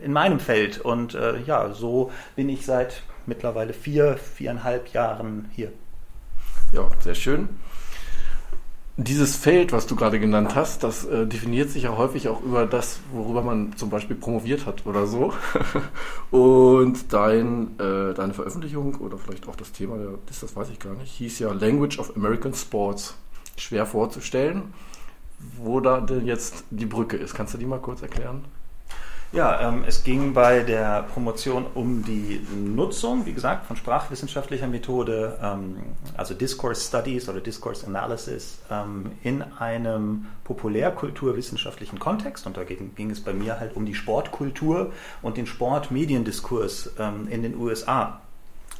[0.00, 0.80] in meinem Feld.
[0.80, 5.72] Und äh, ja, so bin ich seit mittlerweile vier, viereinhalb Jahren hier.
[6.72, 7.48] Ja, sehr schön.
[8.98, 12.66] Dieses Feld, was du gerade genannt hast, das äh, definiert sich ja häufig auch über
[12.66, 15.32] das, worüber man zum Beispiel promoviert hat oder so.
[16.30, 20.92] Und dein, äh, deine Veröffentlichung oder vielleicht auch das Thema, das, das weiß ich gar
[20.94, 23.16] nicht, hieß ja Language of American Sports.
[23.56, 24.74] Schwer vorzustellen,
[25.56, 27.34] wo da denn jetzt die Brücke ist.
[27.34, 28.44] Kannst du die mal kurz erklären?
[29.32, 35.38] Ja, ähm, es ging bei der Promotion um die Nutzung, wie gesagt, von sprachwissenschaftlicher Methode,
[35.42, 35.76] ähm,
[36.18, 42.46] also Discourse Studies oder Discourse Analysis, ähm, in einem populärkulturwissenschaftlichen Kontext.
[42.46, 44.92] Und da ging, es bei mir halt um die Sportkultur
[45.22, 48.20] und den Sportmediendiskurs ähm, in den USA.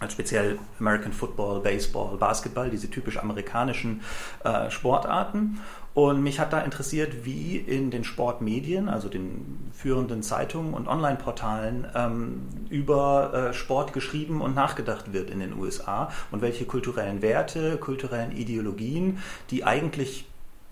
[0.01, 4.03] Also speziell American Football, Baseball, Basketball, diese typisch amerikanischen
[4.45, 5.61] äh, Sportarten.
[5.95, 11.87] Und mich hat da interessiert, wie in den Sportmedien, also den führenden Zeitungen und Online-Portalen,
[11.95, 17.77] ähm, über äh, Sport geschrieben und nachgedacht wird in den USA und welche kulturellen Werte,
[17.77, 19.19] kulturellen Ideologien,
[19.51, 20.27] die eigentlich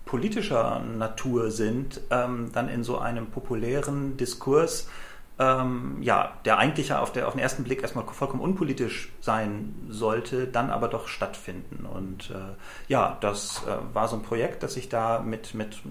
[0.05, 4.87] politischer Natur sind, ähm, dann in so einem populären Diskurs
[5.41, 10.45] ähm, ja, der eigentlich auf, der, auf den ersten Blick erstmal vollkommen unpolitisch sein sollte,
[10.45, 11.87] dann aber doch stattfinden.
[11.87, 12.53] Und äh,
[12.87, 15.81] ja, das äh, war so ein Projekt, das ich da mit, mit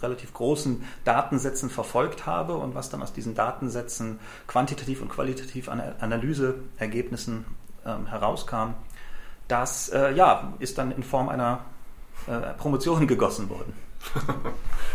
[0.00, 5.82] relativ großen Datensätzen verfolgt habe und was dann aus diesen Datensätzen quantitativ und qualitativ an
[5.98, 7.44] Analyseergebnissen
[7.84, 8.74] ähm, herauskam,
[9.48, 11.64] das äh, ja, ist dann in Form einer
[12.28, 13.72] äh, Promotion gegossen worden.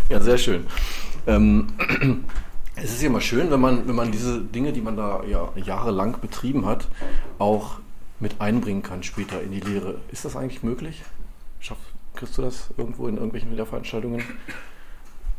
[0.08, 0.66] ja, sehr schön.
[1.28, 1.68] Ähm,
[2.76, 5.52] es ist ja immer schön, wenn man, wenn man diese Dinge, die man da ja
[5.56, 6.88] jahrelang betrieben hat,
[7.38, 7.80] auch
[8.20, 10.00] mit einbringen kann später in die Lehre.
[10.12, 11.04] Ist das eigentlich möglich?
[11.60, 11.78] Schaff,
[12.16, 14.24] kriegst du das irgendwo in irgendwelchen Lehrveranstaltungen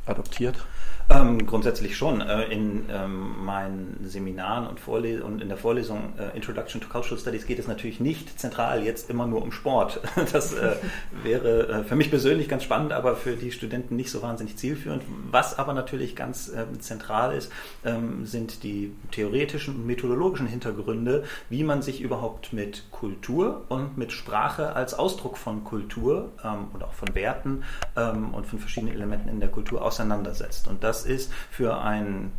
[0.07, 0.67] adoptiert?
[1.15, 2.21] Ähm, grundsätzlich schon.
[2.21, 7.19] Äh, in ähm, meinen Seminaren und, Vorles und in der Vorlesung äh, Introduction to Cultural
[7.19, 10.01] Studies geht es natürlich nicht zentral jetzt immer nur um Sport.
[10.33, 10.77] Das äh,
[11.23, 15.03] wäre äh, für mich persönlich ganz spannend, aber für die Studenten nicht so wahnsinnig zielführend.
[15.31, 17.53] Was aber natürlich ganz ähm, zentral ist,
[17.85, 24.13] ähm, sind die theoretischen und methodologischen Hintergründe, wie man sich überhaupt mit Kultur und mit
[24.13, 27.65] Sprache als Ausdruck von Kultur ähm, und auch von Werten
[27.97, 30.69] ähm, und von verschiedenen Elementen in der Kultur auseinandersetzt.
[30.69, 32.33] Und das ist für einen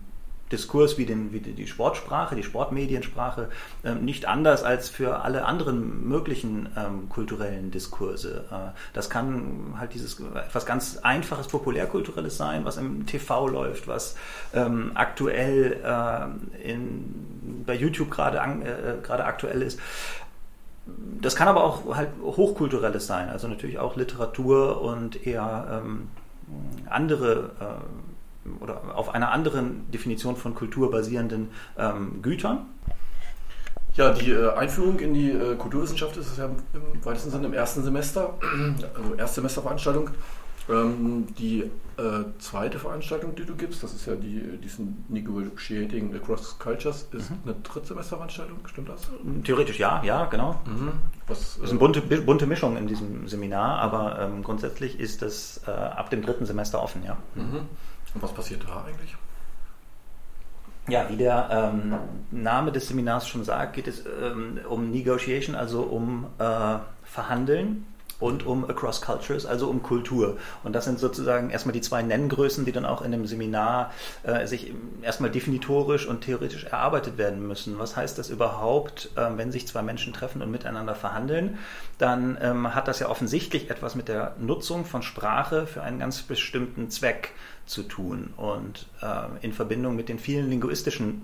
[0.54, 3.50] Diskurs wie, den, wie die Sportsprache, die Sportmediensprache
[3.84, 8.46] ähm, nicht anders als für alle anderen möglichen ähm, kulturellen Diskurse.
[8.52, 14.16] Äh, das kann halt dieses etwas ganz einfaches Populärkulturelles sein, was im TV läuft, was
[14.54, 19.80] ähm, aktuell äh, in, bei YouTube gerade äh, gerade aktuell ist.
[21.20, 25.82] Das kann aber auch halt hochkulturelles sein, also natürlich auch Literatur und eher
[26.90, 28.13] andere äh,
[28.60, 32.66] oder auf einer anderen Definition von Kultur basierenden ähm, Gütern.
[33.96, 37.84] Ja, die äh, Einführung in die äh, Kulturwissenschaft ist ja im weitesten Sinne im ersten
[37.84, 38.34] Semester,
[38.96, 40.10] also Erstsemesterveranstaltung.
[40.70, 46.58] Ähm, die äh, zweite Veranstaltung, die du gibst, das ist ja die, diesen Negotiating Across
[46.58, 47.38] Cultures, ist mhm.
[47.44, 49.10] eine Drittsemesterveranstaltung, stimmt das?
[49.44, 50.62] Theoretisch ja, ja, genau.
[50.66, 50.94] Mhm.
[51.28, 55.72] Was, ist eine bunte, bunte Mischung in diesem Seminar, aber ähm, grundsätzlich ist das äh,
[55.72, 57.18] ab dem dritten Semester offen, ja.
[57.36, 57.68] Mhm.
[58.14, 59.16] Und was passiert da eigentlich?
[60.88, 61.96] Ja, wie der ähm,
[62.32, 67.86] Name des Seminars schon sagt, geht es ähm, um Negotiation, also um äh, Verhandeln
[68.20, 70.38] und um Across Cultures, also um Kultur.
[70.64, 73.92] Und das sind sozusagen erstmal die zwei Nenngrößen, die dann auch in dem Seminar
[74.24, 77.80] äh, sich erstmal definitorisch und theoretisch erarbeitet werden müssen.
[77.80, 81.58] Was heißt das überhaupt, äh, wenn sich zwei Menschen treffen und miteinander verhandeln?
[81.98, 86.22] Dann ähm, hat das ja offensichtlich etwas mit der Nutzung von Sprache für einen ganz
[86.22, 87.32] bestimmten Zweck
[87.66, 88.34] zu tun.
[88.38, 91.22] Und äh, in Verbindung mit den vielen linguistischen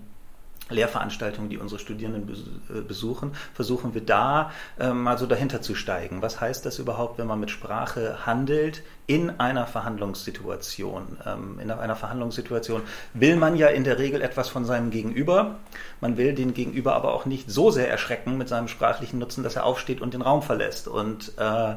[0.69, 2.29] Lehrveranstaltungen, die unsere Studierenden
[2.69, 6.21] äh, besuchen, versuchen wir da äh, mal so dahinter zu steigen.
[6.21, 11.17] Was heißt das überhaupt, wenn man mit Sprache handelt in einer Verhandlungssituation?
[11.25, 12.83] Ähm, in einer Verhandlungssituation
[13.15, 15.55] will man ja in der Regel etwas von seinem Gegenüber.
[15.99, 19.55] Man will den Gegenüber aber auch nicht so sehr erschrecken mit seinem sprachlichen Nutzen, dass
[19.55, 20.87] er aufsteht und den Raum verlässt.
[20.87, 21.73] Und äh,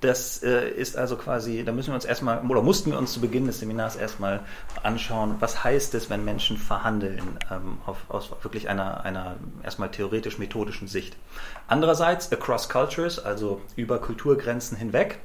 [0.00, 3.20] das äh, ist also quasi, da müssen wir uns erstmal, oder mussten wir uns zu
[3.20, 4.40] Beginn des Seminars erstmal
[4.84, 10.86] anschauen, was heißt es, wenn Menschen verhandeln, ähm, auf, aus wirklich einer, einer erstmal theoretisch-methodischen
[10.86, 11.16] Sicht.
[11.66, 15.18] Andererseits, across cultures, also über Kulturgrenzen hinweg,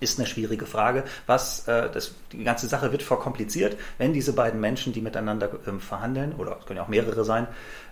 [0.00, 1.04] ist eine schwierige Frage.
[1.26, 5.80] Was, äh, das, die ganze Sache wird verkompliziert, wenn diese beiden Menschen, die miteinander ähm,
[5.80, 7.46] verhandeln, oder es können ja auch mehrere sein,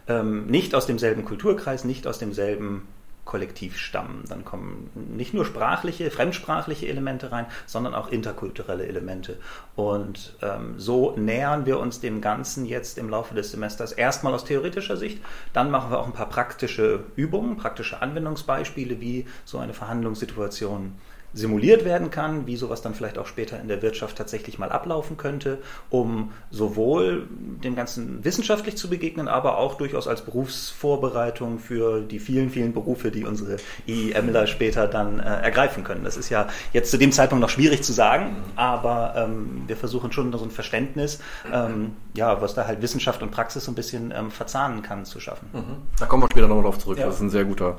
[0.09, 2.89] ähm, nicht aus demselben Kulturkreis, nicht aus demselben
[3.29, 4.25] kollektiv stammen.
[4.27, 9.37] Dann kommen nicht nur sprachliche, fremdsprachliche Elemente rein, sondern auch interkulturelle Elemente.
[9.77, 14.45] Und ähm, so nähern wir uns dem Ganzen jetzt im Laufe des Semesters erstmal aus
[14.45, 15.23] theoretischer Sicht.
[15.53, 20.95] Dann machen wir auch ein paar praktische Übungen, praktische Anwendungsbeispiele, wie so eine Verhandlungssituation
[21.35, 25.17] simuliert werden kann, wie sowas dann vielleicht auch später in der Wirtschaft tatsächlich mal ablaufen
[25.17, 25.59] könnte,
[25.91, 27.29] um sowohl
[27.63, 33.11] dem Ganzen wissenschaftlich zu begegnen, aber auch durchaus als Berufsvorbereitung für die vielen, vielen Berufe,
[33.11, 36.03] die unsere IEMler später dann äh, ergreifen können.
[36.05, 40.13] Das ist ja jetzt zu dem Zeitpunkt noch schwierig zu sagen, aber ähm, wir versuchen
[40.13, 41.21] schon so ein Verständnis,
[41.53, 45.21] ähm, ja, was da halt Wissenschaft und Praxis so ein bisschen ähm, verzahnen kann, zu
[45.21, 45.49] schaffen.
[45.53, 45.77] Mhm.
[45.99, 46.99] Da kommen wir später nochmal drauf zurück.
[46.99, 47.07] Ja.
[47.07, 47.77] Das ist ein sehr guter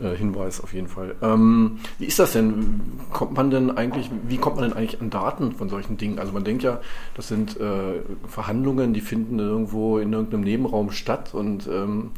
[0.00, 1.14] äh, Hinweis auf jeden Fall.
[1.20, 2.85] Ähm, wie ist das denn?
[3.12, 6.18] Kommt man denn eigentlich, wie kommt man denn eigentlich an Daten von solchen Dingen?
[6.18, 6.80] Also man denkt ja,
[7.14, 12.10] das sind äh, Verhandlungen, die finden irgendwo in irgendeinem Nebenraum statt und ähm,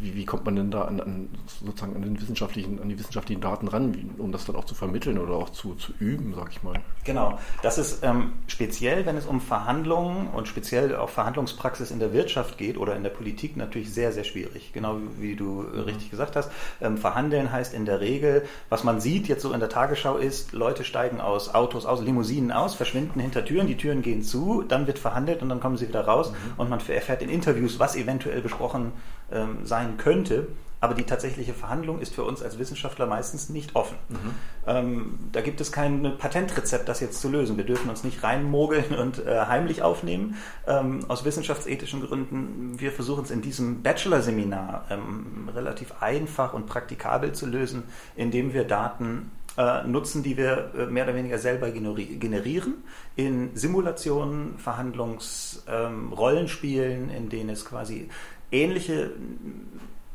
[0.00, 3.40] wie, wie kommt man denn da an, an, sozusagen an, den wissenschaftlichen, an die wissenschaftlichen
[3.40, 6.50] Daten ran, wie, um das dann auch zu vermitteln oder auch zu, zu üben, sag
[6.50, 6.74] ich mal?
[7.04, 12.12] Genau, das ist ähm, speziell, wenn es um Verhandlungen und speziell auch Verhandlungspraxis in der
[12.12, 14.72] Wirtschaft geht oder in der Politik natürlich sehr, sehr schwierig.
[14.72, 15.80] Genau wie, du mhm.
[15.80, 16.50] richtig gesagt hast.
[16.80, 20.52] Ähm, verhandeln heißt in der Regel, was man sieht jetzt so in der Tagesschau ist,
[20.52, 24.86] Leute steigen aus Autos, aus Limousinen aus, verschwinden hinter Türen, die Türen gehen zu, dann
[24.86, 26.60] wird verhandelt und dann kommen sie wieder raus mhm.
[26.60, 28.92] und man erfährt in Interviews, was eventuell besprochen
[29.30, 30.48] ähm, sein könnte.
[30.78, 33.96] Aber die tatsächliche Verhandlung ist für uns als Wissenschaftler meistens nicht offen.
[34.08, 34.34] Mhm.
[34.66, 37.56] Ähm, da gibt es kein Patentrezept, das jetzt zu lösen.
[37.56, 40.36] Wir dürfen uns nicht reinmogeln und äh, heimlich aufnehmen,
[40.66, 42.78] ähm, aus wissenschaftsethischen Gründen.
[42.78, 47.84] Wir versuchen es in diesem Bachelor-Seminar ähm, relativ einfach und praktikabel zu lösen,
[48.14, 52.74] indem wir Daten äh, nutzen, die wir äh, mehr oder weniger selber generieren
[53.16, 58.08] in Simulationen, Verhandlungsrollenspielen, ähm, in denen es quasi
[58.50, 59.12] ähnliche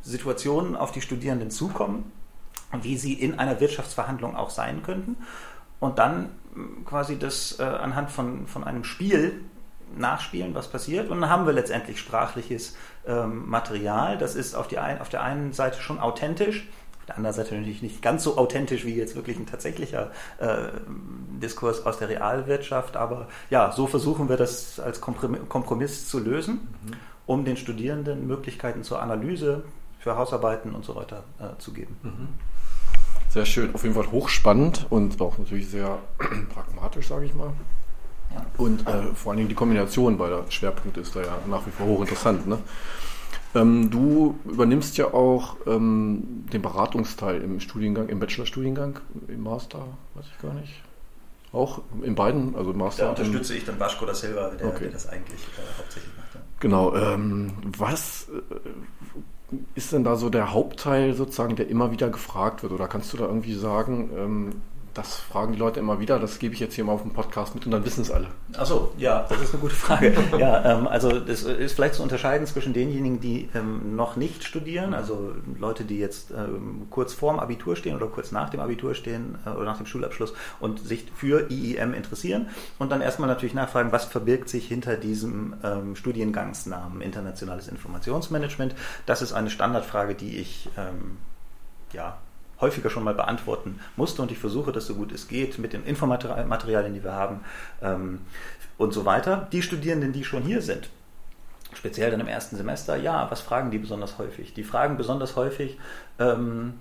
[0.02, 2.10] Situationen auf die Studierenden zukommen,
[2.80, 5.16] wie sie in einer Wirtschaftsverhandlung auch sein könnten.
[5.80, 9.42] Und dann hm, quasi das äh, anhand von, von einem Spiel
[9.96, 11.10] nachspielen, was passiert.
[11.10, 14.18] Und dann haben wir letztendlich sprachliches ähm, Material.
[14.18, 16.68] Das ist auf, die ein, auf der einen Seite schon authentisch,
[17.00, 20.68] auf der anderen Seite natürlich nicht ganz so authentisch wie jetzt wirklich ein tatsächlicher äh,
[21.42, 22.96] Diskurs aus der Realwirtschaft.
[22.96, 26.92] Aber ja, so versuchen wir das als Kompromiss zu lösen, mhm.
[27.26, 29.64] Um den Studierenden Möglichkeiten zur Analyse,
[29.98, 31.96] für Hausarbeiten und so weiter äh, zu geben.
[32.02, 32.28] Mhm.
[33.28, 35.98] Sehr schön, auf jeden Fall hochspannend und auch natürlich sehr
[36.54, 37.52] pragmatisch, sage ich mal.
[38.34, 38.44] Ja.
[38.58, 41.70] Und äh, vor allen Dingen die Kombination, weil der Schwerpunkt ist da ja nach wie
[41.70, 42.46] vor hochinteressant.
[42.46, 42.58] Ne?
[43.54, 50.24] Ähm, du übernimmst ja auch ähm, den Beratungsteil im Studiengang, im Bachelorstudiengang, im Master, weiß
[50.26, 50.82] ich gar nicht.
[51.52, 53.04] Auch in beiden, also Master.
[53.04, 54.84] Da unterstütze ich dann Vasco da Silva, der, okay.
[54.84, 56.21] der das eigentlich äh, hauptsächlich macht.
[56.62, 56.94] Genau.
[56.94, 62.72] Ähm, was äh, ist denn da so der Hauptteil sozusagen, der immer wieder gefragt wird?
[62.72, 64.52] Oder kannst du da irgendwie sagen, ähm,
[64.94, 67.54] das fragen die Leute immer wieder, das gebe ich jetzt hier mal auf dem Podcast
[67.54, 68.28] mit und dann wissen es alle.
[68.56, 70.14] Achso, ja, das ist eine gute Frage.
[70.38, 74.92] ja, ähm, also das ist vielleicht zu unterscheiden zwischen denjenigen, die ähm, noch nicht studieren,
[74.94, 79.38] also Leute, die jetzt ähm, kurz vorm Abitur stehen oder kurz nach dem Abitur stehen
[79.46, 83.92] äh, oder nach dem Schulabschluss und sich für IIM interessieren und dann erstmal natürlich nachfragen,
[83.92, 88.74] was verbirgt sich hinter diesem ähm, Studiengangsnamen Internationales Informationsmanagement.
[89.06, 91.18] Das ist eine Standardfrage, die ich ähm,
[91.92, 92.18] ja,
[92.62, 95.84] häufiger schon mal beantworten musste und ich versuche das so gut es geht mit den
[95.84, 97.40] Infomaterialien, die wir haben
[97.82, 98.20] ähm,
[98.78, 99.48] und so weiter.
[99.52, 100.88] Die Studierenden, die schon hier sind,
[101.74, 104.54] speziell dann im ersten Semester, ja, was fragen die besonders häufig?
[104.54, 105.78] Die fragen besonders häufig
[106.18, 106.74] ähm,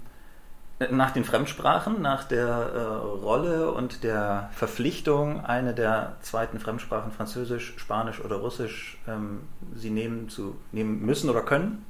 [0.90, 2.80] nach den Fremdsprachen, nach der äh,
[3.24, 9.42] Rolle und der Verpflichtung, eine der zweiten Fremdsprachen, Französisch, Spanisch oder Russisch, ähm,
[9.76, 11.86] sie nehmen, zu, nehmen müssen oder können.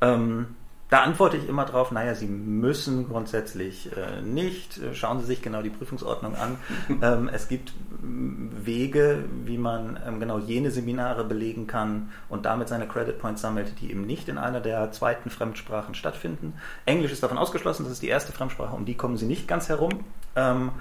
[0.00, 0.56] Ähm,
[0.90, 4.80] da antworte ich immer drauf, naja, Sie müssen grundsätzlich äh, nicht.
[4.92, 6.56] Schauen Sie sich genau die Prüfungsordnung an.
[7.02, 7.72] ähm, es gibt
[8.02, 13.80] Wege, wie man ähm, genau jene Seminare belegen kann und damit seine Credit Points sammelt,
[13.80, 16.54] die eben nicht in einer der zweiten Fremdsprachen stattfinden.
[16.86, 19.68] Englisch ist davon ausgeschlossen, das ist die erste Fremdsprache, um die kommen Sie nicht ganz
[19.68, 20.04] herum.
[20.34, 20.72] Ähm,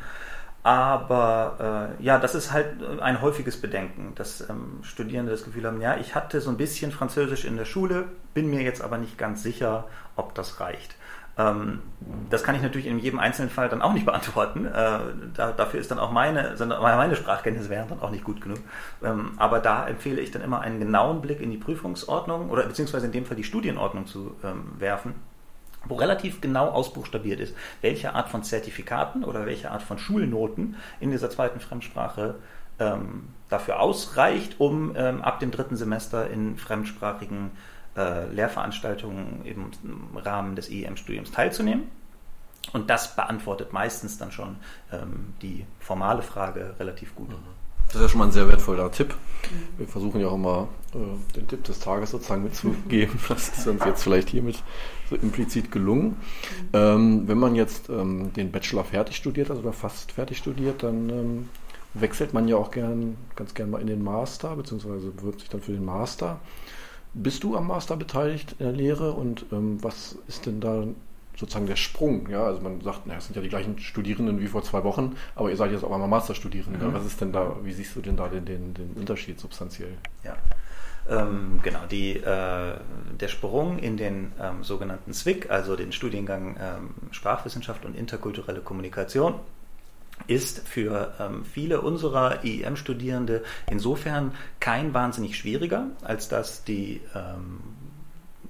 [0.63, 5.82] aber äh, ja, das ist halt ein häufiges Bedenken, dass ähm, Studierende das Gefühl haben,
[5.82, 9.17] ja, ich hatte so ein bisschen Französisch in der Schule, bin mir jetzt aber nicht
[9.17, 10.95] ganz sicher, ob das reicht.
[11.38, 11.80] Ähm,
[12.30, 14.65] das kann ich natürlich in jedem einzelnen Fall dann auch nicht beantworten.
[14.65, 15.00] Äh,
[15.34, 18.60] da, dafür ist dann auch meine, meine Sprachkenntnisse wären dann auch nicht gut genug.
[19.02, 23.06] Ähm, aber da empfehle ich dann immer einen genauen Blick in die Prüfungsordnung oder beziehungsweise
[23.06, 25.15] in dem Fall die Studienordnung zu ähm, werfen
[25.86, 31.12] wo relativ genau ausbuchstabiert ist, welche Art von Zertifikaten oder welche Art von Schulnoten in
[31.12, 32.36] dieser zweiten Fremdsprache
[32.80, 37.52] ähm, dafür ausreicht, um ähm, ab dem dritten Semester in fremdsprachigen
[37.96, 41.89] äh, Lehrveranstaltungen im Rahmen des IEM-Studiums teilzunehmen.
[42.74, 44.58] Und das beantwortet meistens dann schon
[44.92, 47.30] ähm, die formale Frage relativ gut.
[47.30, 47.59] Mhm.
[47.89, 49.15] Das ist ja schon mal ein sehr wertvoller Tipp.
[49.80, 53.19] Wir versuchen ja auch immer äh, den Tipp des Tages sozusagen mitzugeben.
[53.28, 54.62] Das ist uns jetzt vielleicht hiermit
[55.10, 56.17] so implizit gelungen.
[56.71, 61.10] Ähm, wenn man jetzt ähm, den Bachelor fertig studiert, also oder fast fertig studiert, dann
[61.10, 61.49] ähm,
[61.95, 65.62] wechselt man ja auch gern, ganz gern mal in den Master, beziehungsweise bewirbt sich dann
[65.62, 66.39] für den Master.
[67.15, 70.84] Bist du am Master beteiligt in der Lehre und was ist denn da
[71.39, 72.28] sozusagen der Sprung.
[72.30, 75.15] Ja, also man sagt, na, es sind ja die gleichen Studierenden wie vor zwei Wochen,
[75.36, 76.86] aber ihr seid jetzt auch einmal Masterstudierende.
[76.86, 76.93] Mhm.
[76.93, 79.93] Was ist denn da, wie siehst du denn da den, den, den Unterschied substanziell?
[80.23, 80.36] Ja.
[81.08, 82.74] Ähm, genau, die, äh,
[83.20, 89.36] der Sprung in den ähm, sogenannten SWIC, also den Studiengang ähm, Sprachwissenschaft und interkulturelle Kommunikation,
[90.28, 97.59] ist für ähm, viele unserer IEM-Studierende insofern kein wahnsinnig schwieriger, als dass die ähm,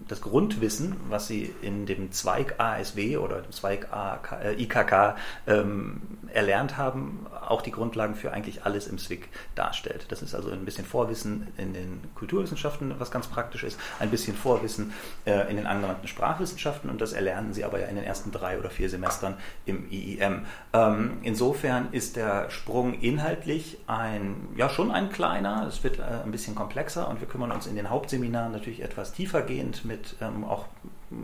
[0.10, 5.16] das Grundwissen, was sie in dem Zweig ASW oder dem Zweig AK, äh, IKK
[5.48, 6.02] ähm,
[6.34, 10.06] erlernt haben, auch die Grundlagen für eigentlich alles im SWIG darstellt.
[10.10, 14.36] Das ist also ein bisschen Vorwissen in den Kulturwissenschaften, was ganz praktisch ist, ein bisschen
[14.36, 14.94] Vorwissen
[15.26, 18.58] äh, in den angewandten Sprachwissenschaften und das erlernen sie aber ja in den ersten drei
[18.58, 19.36] oder vier Semestern
[19.66, 20.46] im IIM.
[20.74, 26.32] Ähm, insofern ist der Sprung inhaltlich ein, ja schon ein kleiner, es wird äh, ein
[26.32, 30.66] bisschen komplexer und wir kümmern uns in den Hauptseminaren natürlich etwas tiefergehend mit ähm, auch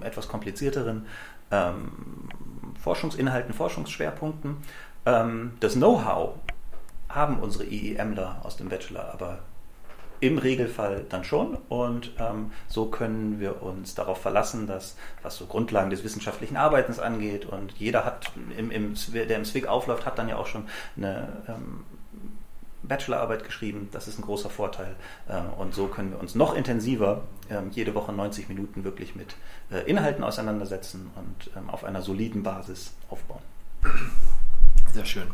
[0.01, 1.05] etwas komplizierteren
[1.51, 2.29] ähm,
[2.81, 4.57] Forschungsinhalten, Forschungsschwerpunkten.
[5.05, 6.35] Ähm, das Know-how
[7.09, 9.39] haben unsere IEMler aus dem Bachelor aber
[10.19, 15.45] im Regelfall dann schon und ähm, so können wir uns darauf verlassen, dass was so
[15.45, 20.17] Grundlagen des wissenschaftlichen Arbeitens angeht und jeder hat, im, im, der im SWIG aufläuft, hat
[20.17, 20.67] dann ja auch schon
[20.97, 21.83] eine ähm,
[22.87, 23.89] Bachelorarbeit geschrieben.
[23.91, 24.95] Das ist ein großer Vorteil
[25.27, 29.35] äh, und so können wir uns noch intensiver äh, jede Woche 90 Minuten wirklich mit
[29.71, 33.41] äh, Inhalten auseinandersetzen und ähm, auf einer soliden Basis aufbauen.
[34.93, 35.27] Sehr schön.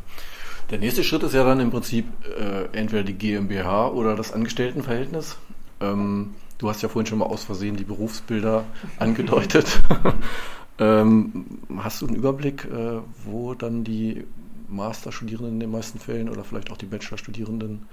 [0.69, 2.05] Der nächste Schritt ist ja dann im Prinzip
[2.39, 5.37] äh, entweder die GmbH oder das Angestelltenverhältnis.
[5.81, 8.63] Ähm, du hast ja vorhin schon mal aus Versehen die Berufsbilder
[8.97, 9.81] angedeutet.
[10.79, 11.45] ähm,
[11.77, 14.25] hast du einen Überblick, äh, wo dann die
[14.71, 17.87] Masterstudierenden in den meisten Fällen oder vielleicht auch die Bachelorstudierenden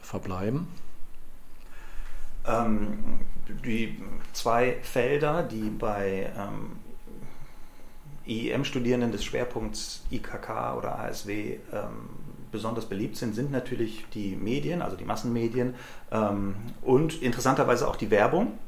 [0.00, 0.66] verbleiben?
[2.46, 3.20] Ähm,
[3.64, 4.00] die
[4.32, 6.72] zwei Felder, die bei ähm,
[8.26, 11.90] IEM-Studierenden des Schwerpunkts IKK oder ASW ähm,
[12.50, 15.74] besonders beliebt sind, sind natürlich die Medien, also die Massenmedien
[16.10, 18.58] ähm, und interessanterweise auch die Werbung.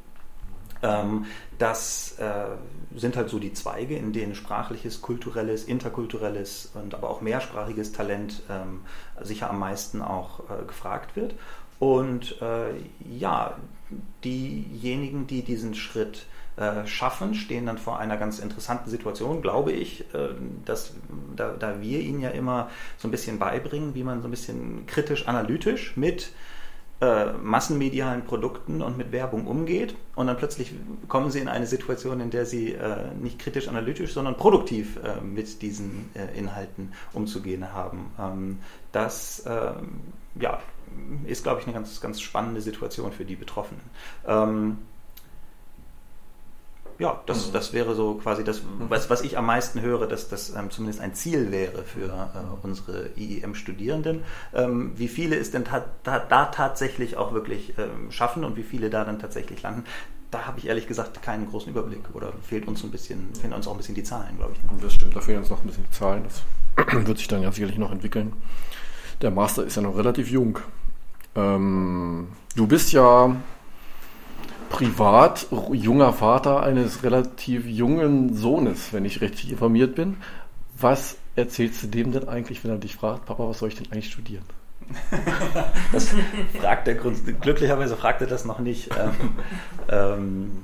[0.82, 1.26] Ähm,
[1.58, 2.56] das äh,
[2.94, 8.42] sind halt so die Zweige, in denen sprachliches, kulturelles, interkulturelles und aber auch mehrsprachiges Talent
[8.50, 8.82] ähm,
[9.20, 11.34] sicher am meisten auch äh, gefragt wird.
[11.78, 12.70] Und äh,
[13.08, 13.56] ja,
[14.24, 16.26] diejenigen, die diesen Schritt
[16.86, 20.06] schaffen, stehen dann vor einer ganz interessanten Situation, glaube ich,
[20.64, 20.94] dass
[21.36, 24.86] da, da, wir ihnen ja immer so ein bisschen beibringen, wie man so ein bisschen
[24.86, 26.55] kritisch analytisch mit äh,
[27.42, 30.72] massenmedialen Produkten und mit Werbung umgeht und dann plötzlich
[31.08, 35.20] kommen sie in eine Situation, in der sie äh, nicht kritisch analytisch, sondern produktiv äh,
[35.20, 38.10] mit diesen Inhalten umzugehen haben.
[38.18, 38.58] Ähm,
[38.92, 40.00] das ähm,
[40.40, 40.60] ja,
[41.26, 43.82] ist, glaube ich, eine ganz, ganz spannende Situation für die Betroffenen.
[44.26, 44.78] Ähm,
[46.98, 47.52] ja, das, mhm.
[47.52, 51.00] das wäre so quasi das, was, was ich am meisten höre, dass das ähm, zumindest
[51.00, 54.22] ein Ziel wäre für äh, unsere IEM-Studierenden.
[54.54, 58.62] Ähm, wie viele es denn ta ta da tatsächlich auch wirklich ähm, schaffen und wie
[58.62, 59.84] viele da dann tatsächlich landen,
[60.30, 63.66] da habe ich ehrlich gesagt keinen großen Überblick oder fehlt uns ein bisschen, fehlen uns
[63.66, 64.82] auch ein bisschen die Zahlen, glaube ich.
[64.82, 66.24] Das stimmt, da fehlen uns noch ein bisschen die Zahlen.
[66.24, 66.42] Das
[67.06, 68.32] wird sich dann ja sicherlich noch entwickeln.
[69.22, 70.58] Der Master ist ja noch relativ jung.
[71.34, 73.36] Ähm, du bist ja
[74.68, 80.16] privat junger Vater eines relativ jungen Sohnes, wenn ich richtig informiert bin.
[80.78, 83.90] Was erzählst du dem denn eigentlich, wenn er dich fragt, Papa, was soll ich denn
[83.92, 84.44] eigentlich studieren?
[85.92, 86.14] das
[86.60, 88.90] fragt er glücklicherweise fragt er das noch nicht.
[88.96, 89.12] Ähm,
[89.88, 90.62] ähm,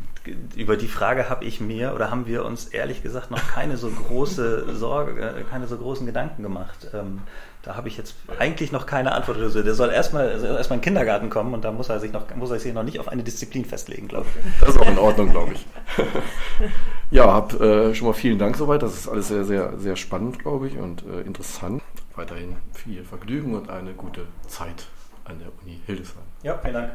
[0.55, 3.91] über die Frage habe ich mir oder haben wir uns ehrlich gesagt noch keine so
[3.91, 6.89] große Sorge, äh, keine so großen Gedanken gemacht.
[6.95, 7.23] Ähm,
[7.63, 9.39] da habe ich jetzt eigentlich noch keine Antwort.
[9.39, 12.13] Also der soll erstmal also erstmal in den Kindergarten kommen und da muss er sich
[12.13, 14.61] noch muss er sich noch nicht auf eine Disziplin festlegen, glaube ich.
[14.61, 15.67] Das ist auch in Ordnung, glaube ich.
[17.11, 18.83] ja, hab äh, schon mal vielen Dank soweit.
[18.83, 21.83] Das ist alles sehr, sehr, sehr spannend, glaube ich, und äh, interessant.
[22.17, 24.87] Weiterhin viel Vergnügen und eine gute Zeit
[25.25, 26.23] an der Uni Hildesheim.
[26.43, 26.93] Ja, vielen Dank.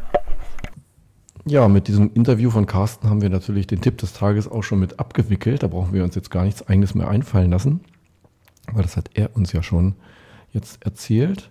[1.45, 4.79] Ja, mit diesem Interview von Carsten haben wir natürlich den Tipp des Tages auch schon
[4.79, 5.63] mit abgewickelt.
[5.63, 7.79] Da brauchen wir uns jetzt gar nichts eigenes mehr einfallen lassen,
[8.73, 9.95] weil das hat er uns ja schon
[10.53, 11.49] jetzt erzählt.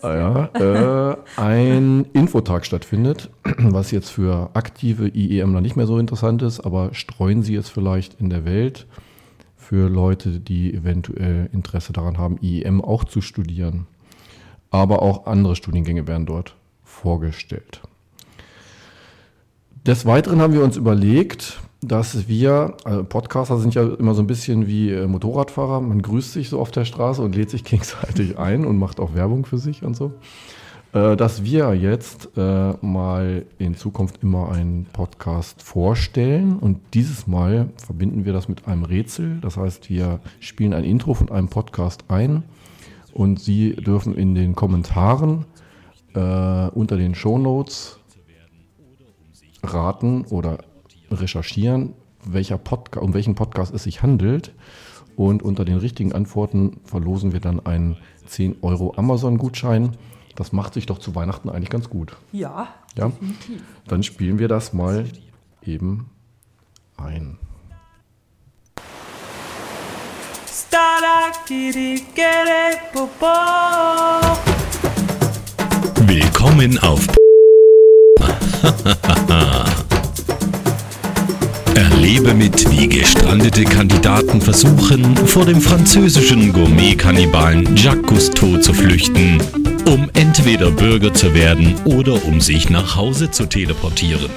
[0.00, 3.28] ah, ja, äh, ein Infotag stattfindet,
[3.58, 8.18] was jetzt für aktive IEMler nicht mehr so interessant ist, aber streuen Sie es vielleicht
[8.20, 8.86] in der Welt
[9.68, 13.86] für Leute, die eventuell Interesse daran haben, IEM auch zu studieren.
[14.70, 17.80] Aber auch andere Studiengänge werden dort vorgestellt.
[19.86, 24.26] Des Weiteren haben wir uns überlegt, dass wir, also Podcaster sind ja immer so ein
[24.26, 28.38] bisschen wie äh, Motorradfahrer, man grüßt sich so auf der Straße und lädt sich gegenseitig
[28.38, 30.12] ein und macht auch Werbung für sich und so.
[30.94, 37.70] Äh, dass wir jetzt äh, mal in Zukunft immer einen Podcast vorstellen und dieses Mal
[37.84, 39.40] verbinden wir das mit einem Rätsel.
[39.40, 42.44] Das heißt, wir spielen ein Intro von einem Podcast ein
[43.12, 45.46] und Sie dürfen in den Kommentaren
[46.14, 47.98] äh, unter den Shownotes
[49.64, 50.58] raten oder
[51.10, 54.54] recherchieren, welcher Podca um welchen Podcast es sich handelt.
[55.16, 59.96] Und unter den richtigen Antworten verlosen wir dann einen 10 Euro Amazon-Gutschein.
[60.36, 62.16] Das macht sich doch zu Weihnachten eigentlich ganz gut.
[62.32, 63.08] Ja, Ja?
[63.08, 63.62] definitiv.
[63.86, 65.06] Dann spielen wir das mal
[65.62, 66.10] eben
[66.96, 67.38] ein.
[76.06, 77.06] Willkommen auf
[81.76, 89.38] Erlebe mit, wie gestrandete Kandidaten versuchen, vor dem französischen Gourmet-Kannibalen Jacques Cousteau zu flüchten,
[89.84, 94.30] um entweder Bürger zu werden oder um sich nach Hause zu teleportieren.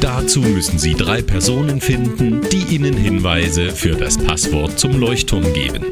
[0.00, 5.84] Dazu müssen Sie drei Personen finden, die Ihnen Hinweise für das Passwort zum Leuchtturm geben.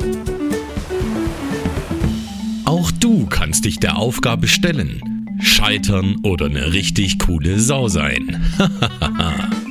[2.65, 5.20] Auch du kannst dich der Aufgabe stellen.
[5.41, 8.43] Scheitern oder eine richtig coole Sau sein.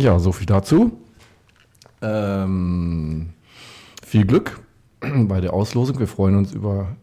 [0.00, 0.92] Ja, so viel dazu.
[2.00, 3.34] Ähm,
[4.02, 4.60] viel Glück
[5.00, 5.98] bei der Auslosung.
[5.98, 6.96] Wir freuen uns über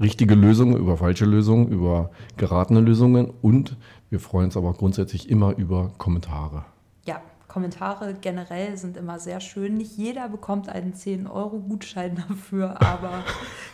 [0.00, 3.76] richtige Lösungen, über falsche Lösungen, über geratene Lösungen und
[4.10, 6.64] wir freuen uns aber grundsätzlich immer über Kommentare.
[7.04, 9.76] Ja, Kommentare generell sind immer sehr schön.
[9.76, 13.24] Nicht jeder bekommt einen 10-Euro-Gutschein dafür, aber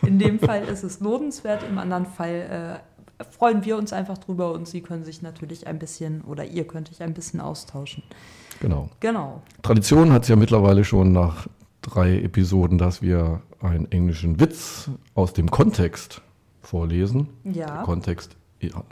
[0.02, 1.62] in dem Fall ist es lohnenswert.
[1.68, 2.80] Im anderen Fall
[3.20, 6.66] äh, freuen wir uns einfach drüber und Sie können sich natürlich ein bisschen oder ihr
[6.66, 8.02] könnt euch ein bisschen austauschen.
[8.60, 8.88] Genau.
[9.00, 9.42] Genau.
[9.62, 11.48] Tradition hat es ja mittlerweile schon nach
[11.84, 16.22] drei Episoden, dass wir einen englischen Witz aus dem Kontext
[16.62, 17.28] vorlesen.
[17.44, 17.66] Ja.
[17.66, 18.36] Der Kontext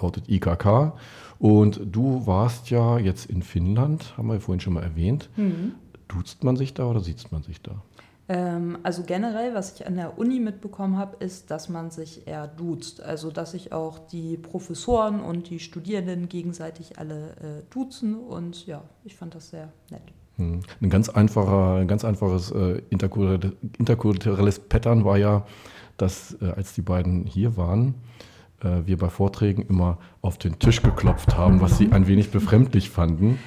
[0.01, 0.93] lautet IKK.
[1.39, 5.29] Und du warst ja jetzt in Finnland, haben wir vorhin schon mal erwähnt.
[5.37, 5.73] Mhm.
[6.09, 7.83] Duzt man sich da oder sieht man sich da?
[8.29, 12.47] Ähm, also generell, was ich an der Uni mitbekommen habe, ist, dass man sich eher
[12.47, 13.03] duzt.
[13.03, 18.17] Also dass sich auch die Professoren und die Studierenden gegenseitig alle äh, duzen.
[18.17, 20.13] Und ja, ich fand das sehr nett.
[20.37, 20.61] Hm.
[20.81, 25.45] Ein ganz einfacher, ein ganz einfaches äh, interkulturelles, Pattern war ja,
[25.97, 27.95] dass äh, als die beiden hier waren,
[28.63, 32.91] äh, wir bei Vorträgen immer auf den Tisch geklopft haben, was sie ein wenig befremdlich
[32.91, 33.39] fanden.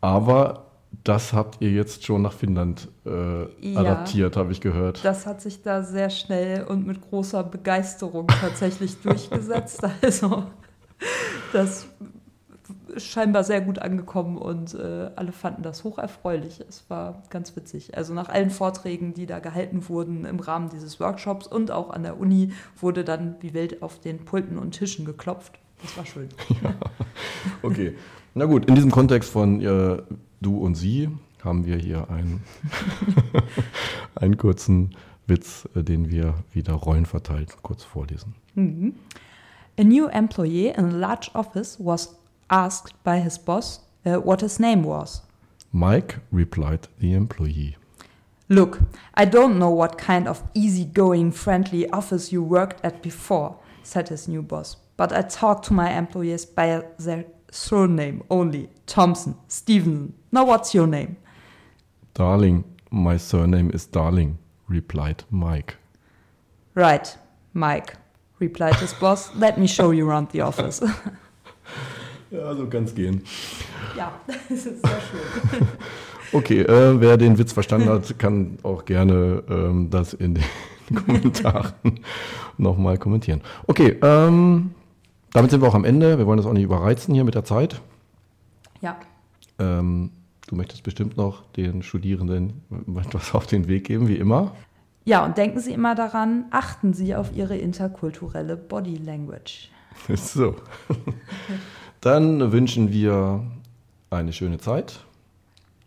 [0.00, 0.66] Aber
[1.02, 3.80] das habt ihr jetzt schon nach Finnland äh, Ja.
[3.80, 5.04] adaptiert, habe ich gehört.
[5.04, 9.82] Das hat sich da sehr schnell und mit großer Begeisterung tatsächlich durchgesetzt.
[10.02, 10.44] Also
[11.52, 11.86] das
[12.94, 16.60] ist scheinbar sehr gut angekommen und äh, alle fanden das hocherfreulich.
[16.68, 17.96] Es war ganz witzig.
[17.96, 22.02] Also nach allen Vorträgen, die da gehalten wurden im Rahmen dieses Workshops und auch an
[22.02, 25.58] der Uni, wurde dann wie wild auf den Pulten und Tischen geklopft.
[25.82, 26.28] Das war schön.
[27.62, 27.94] Okay,
[28.34, 30.02] na gut, in diesem Kontext von äh,
[30.40, 31.10] du und sie
[31.42, 32.42] haben wir hier einen,
[34.14, 38.34] einen kurzen Witz, äh, den wir wieder rollenverteilt kurz vorlesen.
[38.56, 42.16] A new employee in a large office was
[42.50, 45.22] asked by his boss uh, what his name was.
[45.72, 47.76] Mike replied the employee.
[48.48, 48.80] Look,
[49.14, 54.28] I don't know what kind of easygoing, friendly office you worked at before, said his
[54.28, 60.14] new boss, but I talk to my employees by their surname only Thompson, Stevenson.
[60.30, 61.16] Now, what's your name?
[62.12, 64.38] Darling, my surname is Darling,
[64.68, 65.76] replied Mike.
[66.74, 67.16] Right,
[67.54, 67.96] Mike,
[68.38, 69.34] replied his boss.
[69.34, 70.82] Let me show you around the office.
[72.34, 73.22] Ja, so kann's gehen.
[73.96, 75.68] ja, das ist sehr schön.
[76.32, 80.44] Okay, äh, wer den Witz verstanden hat, kann auch gerne ähm, das in den
[81.06, 82.00] Kommentaren
[82.58, 83.40] nochmal kommentieren.
[83.68, 84.72] Okay, ähm,
[85.32, 86.18] damit sind wir auch am Ende.
[86.18, 87.80] Wir wollen das auch nicht überreizen hier mit der Zeit.
[88.80, 88.96] Ja,
[89.60, 90.10] Ähm,
[90.48, 92.62] du möchtest bestimmt noch den Studierenden
[92.98, 94.56] etwas auf den Weg geben, wie immer.
[95.04, 99.70] Ja, und denken Sie immer daran, achten Sie auf Ihre interkulturelle Body Language.
[100.16, 100.56] So.
[102.04, 103.42] Dann wünschen wir
[104.10, 105.00] eine schöne Zeit.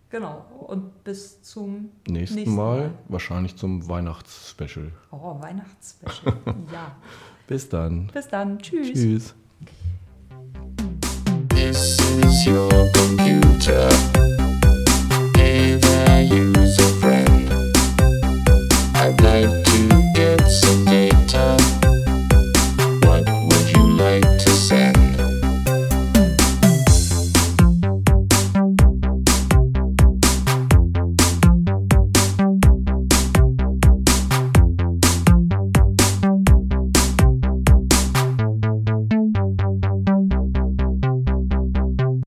[0.10, 0.46] Genau.
[0.66, 4.92] Und bis zum nächsten, nächsten Mal, Mal, Wahrscheinlich zum Weihnachtsspecial.
[5.12, 6.34] Oh, Weihnachtsspecial.
[6.74, 6.96] ja.
[7.46, 8.08] bis dann.
[8.12, 8.58] Bis dann.
[8.58, 8.94] Tschüss.
[8.94, 9.36] Tschüss.
[11.50, 13.88] This is your computer.
[15.36, 17.52] Either use a friend.
[18.96, 20.84] I'd like to get some.
[20.86, 21.07] data.